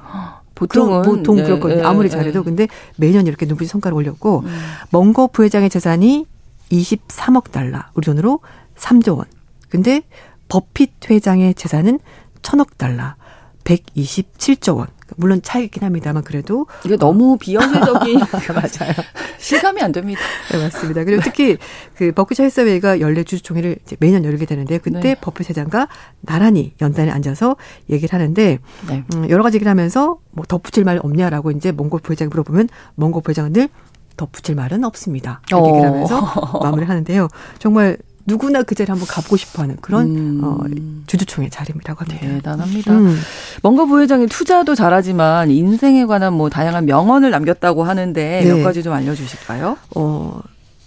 [0.55, 1.81] 보통은 보통 네, 그렇거든요.
[1.81, 2.43] 네, 아무리 잘해도 네.
[2.43, 4.61] 근데 매년 이렇게 눈부신 성과를 올렸고 음.
[4.91, 6.25] 멍거 부회장의 재산이
[6.71, 8.39] 23억 달러 우리 돈으로
[8.77, 9.25] 3조 원.
[9.69, 10.01] 근데
[10.47, 11.99] 버핏 회장의 재산은
[12.41, 13.15] 천억 달러,
[13.63, 14.87] 127조 원.
[15.17, 18.19] 물론 차이긴 합니다만 그래도 이게 너무 비현실적인
[18.53, 18.93] 맞아요.
[19.37, 20.21] 실감이 안 됩니다.
[20.51, 21.03] 네, 맞습니다.
[21.03, 21.57] 그리고 특히
[21.95, 25.15] 그 버크셔 헬스웨이가 연례 주주총회를 매년 열게 되는데 그때 네.
[25.19, 25.87] 버핏 회장과
[26.21, 27.55] 나란히 연단에 앉아서
[27.89, 29.03] 얘기를 하는데 네.
[29.15, 33.53] 음, 여러 가지 얘기를 하면서 뭐 덧붙일 말 없냐라고 이제 몽골 부회장이 물어보면 몽골 부회장은
[33.53, 33.69] 늘
[34.17, 35.41] 덧붙일 말은 없습니다.
[35.49, 36.63] 이렇게 얘기를 하면서 어.
[36.63, 37.27] 마무리를 하는데요.
[37.59, 40.41] 정말 누구나 그 자리에 한번 가보고 싶어하는 그런 음.
[40.43, 40.59] 어,
[41.07, 42.19] 주주총회 자리라고 합니다.
[42.19, 42.93] 대단합니다.
[42.93, 43.17] 음.
[43.61, 48.53] 뭔가 부회장이 투자도 잘하지만 인생에 관한 뭐 다양한 명언을 남겼다고 하는데 네.
[48.53, 49.77] 몇 가지 좀 알려주실까요?
[49.95, 50.41] 어,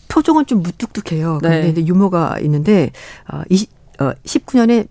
[0.08, 1.40] 표정은 좀 무뚝뚝해요.
[1.42, 1.48] 네.
[1.48, 2.90] 근데 이제 유머가 있는데
[3.32, 3.70] 어, 20,
[4.00, 4.86] 어, 19년에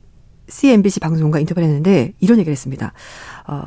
[0.50, 2.94] CNBC 방송과 인터뷰를 했는데 이런 얘기를 했습니다.
[3.48, 3.64] 어,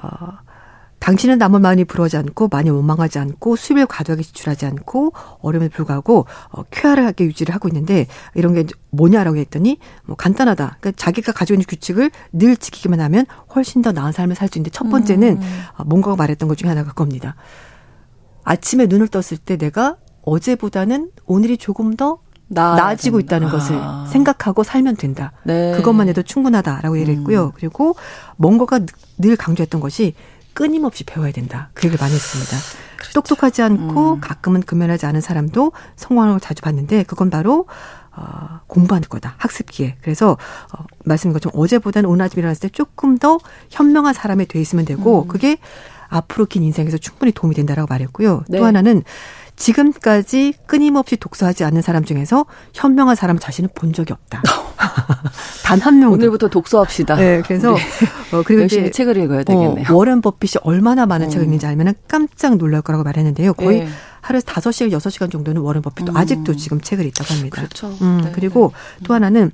[1.07, 6.65] 당신은 남을 많이 부러워하지 않고 많이 원망하지 않고 수입을 과도하게 지출하지 않고 어려움에 불구하고 어,
[6.73, 10.79] 쾌활하게 유지를 하고 있는데 이런 게 뭐냐라고 했더니 뭐 간단하다.
[10.81, 14.71] 그러니까 자기가 가지고 있는 규칙을 늘 지키기만 하면 훨씬 더 나은 삶을 살 수 있는데
[14.71, 15.61] 첫 번째는 음.
[15.77, 17.37] 어, 뭔가가 말했던 것 중에 하나가 그겁니다.
[18.43, 24.07] 아침에 눈을 떴을 때 내가 어제보다는 오늘이 조금 더 나아지고 있다는 것을 아.
[24.09, 25.33] 생각하고 살면 된다.
[25.45, 25.73] 네.
[25.77, 27.47] 그것만 해도 충분하다라고 얘기를 했고요.
[27.47, 27.51] 음.
[27.55, 27.95] 그리고
[28.37, 28.81] 뭔가가
[29.19, 30.15] 늘 강조했던 것이
[30.57, 31.69] 끊임없이 배워야 된다.
[31.75, 32.57] 그 얘기를 많이 했습니다.
[32.97, 33.13] 그렇죠.
[33.13, 34.21] 똑똑하지 않고 음.
[34.23, 37.67] 가끔은 금연하지 않은 사람도 성공하는 걸 자주 봤는데 그건 바로
[38.17, 39.35] 어, 공부하는 거다.
[39.37, 39.97] 학습 기회.
[40.01, 40.39] 그래서
[40.73, 43.39] 어, 말씀인 것처럼 어제보다는 오늘 아침 일어났을 때 조금 더
[43.69, 45.29] 현명한 사람이 돼 있으면 되고 음.
[45.29, 45.59] 그게
[46.09, 48.45] 앞으로 긴 인생에서 충분히 도움이 된다라고 말했고요.
[48.49, 48.59] 네.
[48.59, 49.03] 또 하나는
[49.57, 54.43] 지금까지 끊임없이 독서하지 않는 사람 중에서 현명한 사람 자신은 본 적이 없다.
[55.65, 56.13] 단 한 명.
[56.13, 57.17] 오늘부터 독서합시다.
[57.17, 57.81] 네, 그래서 네.
[58.37, 59.87] 어, 그리고 열심히 책을 읽어야 되겠네요.
[59.91, 61.31] 어, 워렌 버핏이 얼마나 많은 음.
[61.31, 63.55] 책을 읽는지 알면 깜짝 놀랄 거라고 말했는데요.
[63.55, 63.89] 거의 네.
[64.21, 66.17] 하루에 5시간, 6시간 정도는 워렌 버핏도 음.
[66.17, 67.57] 아직도 지금 책을 읽다고 합니다.
[67.57, 67.89] 그렇죠.
[68.03, 69.05] 음, 네, 그리고 네.
[69.05, 69.51] 또 하나는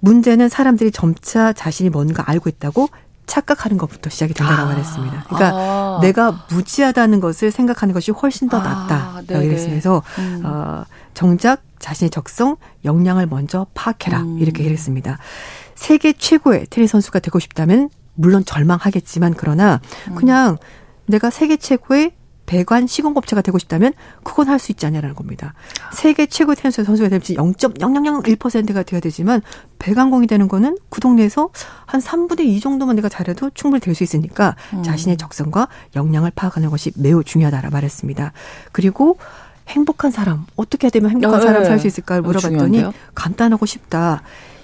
[0.00, 2.88] 문제는 사람들이 점차 자신이 뭔가 알고 있다고
[3.26, 4.64] 착각하는 것부터 시작이 된다고 아.
[4.66, 5.24] 말했습니다.
[5.28, 5.98] 그러니까 아.
[6.02, 9.22] 내가 무지하다는 것을 생각하는 것이 훨씬 더 아, 낫다.
[9.36, 10.42] 아, 이랬으면서 음.
[10.44, 14.20] 어, 정작 자신의 적성, 역량을 먼저 파악해라.
[14.22, 14.38] 음.
[14.38, 15.18] 이렇게 얘기했습니다.
[15.74, 20.14] 세계 최고의 테니스 선수가 되고 싶다면 물론 절망하겠지만 그러나 음.
[20.14, 20.58] 그냥
[21.06, 22.12] 내가 세계 최고의
[22.52, 25.54] 배관 시공업체가 되고 싶다면 그건 할 수 있지 않냐라는 겁니다.
[25.92, 29.40] 세계 최고 테니스 선수가 되면 0.0001%가 되어야 되지만
[29.78, 31.48] 배관공이 되는 거는 그 동네에서
[31.86, 34.82] 한 3분의 2 정도만 내가 잘해도 충분히 될 수 있으니까 음.
[34.82, 38.32] 자신의 적성과 역량을 파악하는 것이 매우 중요하다라 말했습니다.
[38.72, 39.16] 그리고
[39.68, 42.84] 행복한 사람 어떻게 해야 되면 행복한 어, 사람 살 수 있을까를 물어봤더니
[43.14, 44.22] 간단하고 쉽다.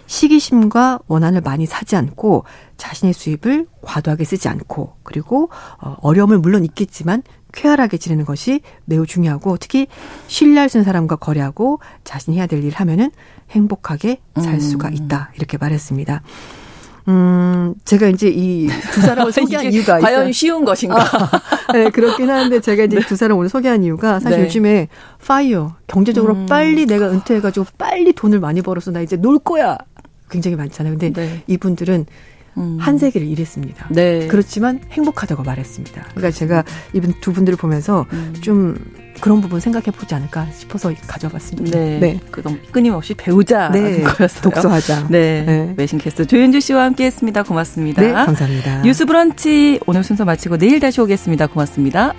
[0.09, 2.45] 시기심과 원한을 많이 사지 않고
[2.77, 5.51] 자신의 수입을 과도하게 쓰지 않고 그리고
[5.81, 9.87] 어, 어려움을 물론 있겠지만 쾌활하게 지내는 것이 매우 중요하고 특히
[10.27, 13.11] 신뢰할 수 있는 사람과 거래하고 자신이 해야 될 일을 하면은
[13.51, 14.95] 행복하게 살 수가 음.
[14.95, 16.23] 있다 이렇게 말했습니다.
[17.09, 20.33] 음, 제가 이제 이 두 사람을 소개한 이유가 과연 있어요.
[20.33, 21.01] 쉬운 것인가?
[21.01, 21.43] 아,
[21.73, 23.07] 네, 그렇긴 한데 제가 이제 네.
[23.07, 24.45] 두 사람 오늘 소개한 이유가 사실 네.
[24.45, 24.89] 요즘에
[25.27, 26.47] 파이어 경제적으로 음.
[26.47, 29.79] 빨리 내가 은퇴해가지고 빨리 돈을 많이 벌어서 나 이제 놀 거야
[30.29, 30.97] 굉장히 많잖아요.
[30.99, 31.43] 근데 네.
[31.47, 32.07] 이분들은
[32.59, 32.77] 음.
[32.81, 33.89] 한 세기를 일했습니다.
[33.91, 34.27] 네.
[34.27, 36.03] 그렇지만 행복하다고 말했습니다.
[36.11, 38.35] 그러니까 제가 이분 두 분들을 보면서 음.
[38.41, 38.77] 좀
[39.21, 41.79] 그런 부분 생각해 보지 않을까 싶어서 가져봤습니다.
[41.79, 41.99] 네.
[41.99, 42.21] 네.
[42.31, 44.03] 그동 끊임없이 배우자 네.
[44.03, 44.43] 거였어요.
[44.43, 45.09] 독서하자.
[45.09, 45.45] 네.
[45.45, 45.75] 네.
[45.77, 47.43] 외신 캐스터 조윤주 씨와 함께 했습니다.
[47.43, 48.03] 고맙습니다.
[48.03, 48.83] 네, 감사합니다.
[48.83, 51.49] 뉴스 브런치 오늘 순서 마치고 내일 다시 오겠습니다.
[51.49, 52.15] 고맙습니다.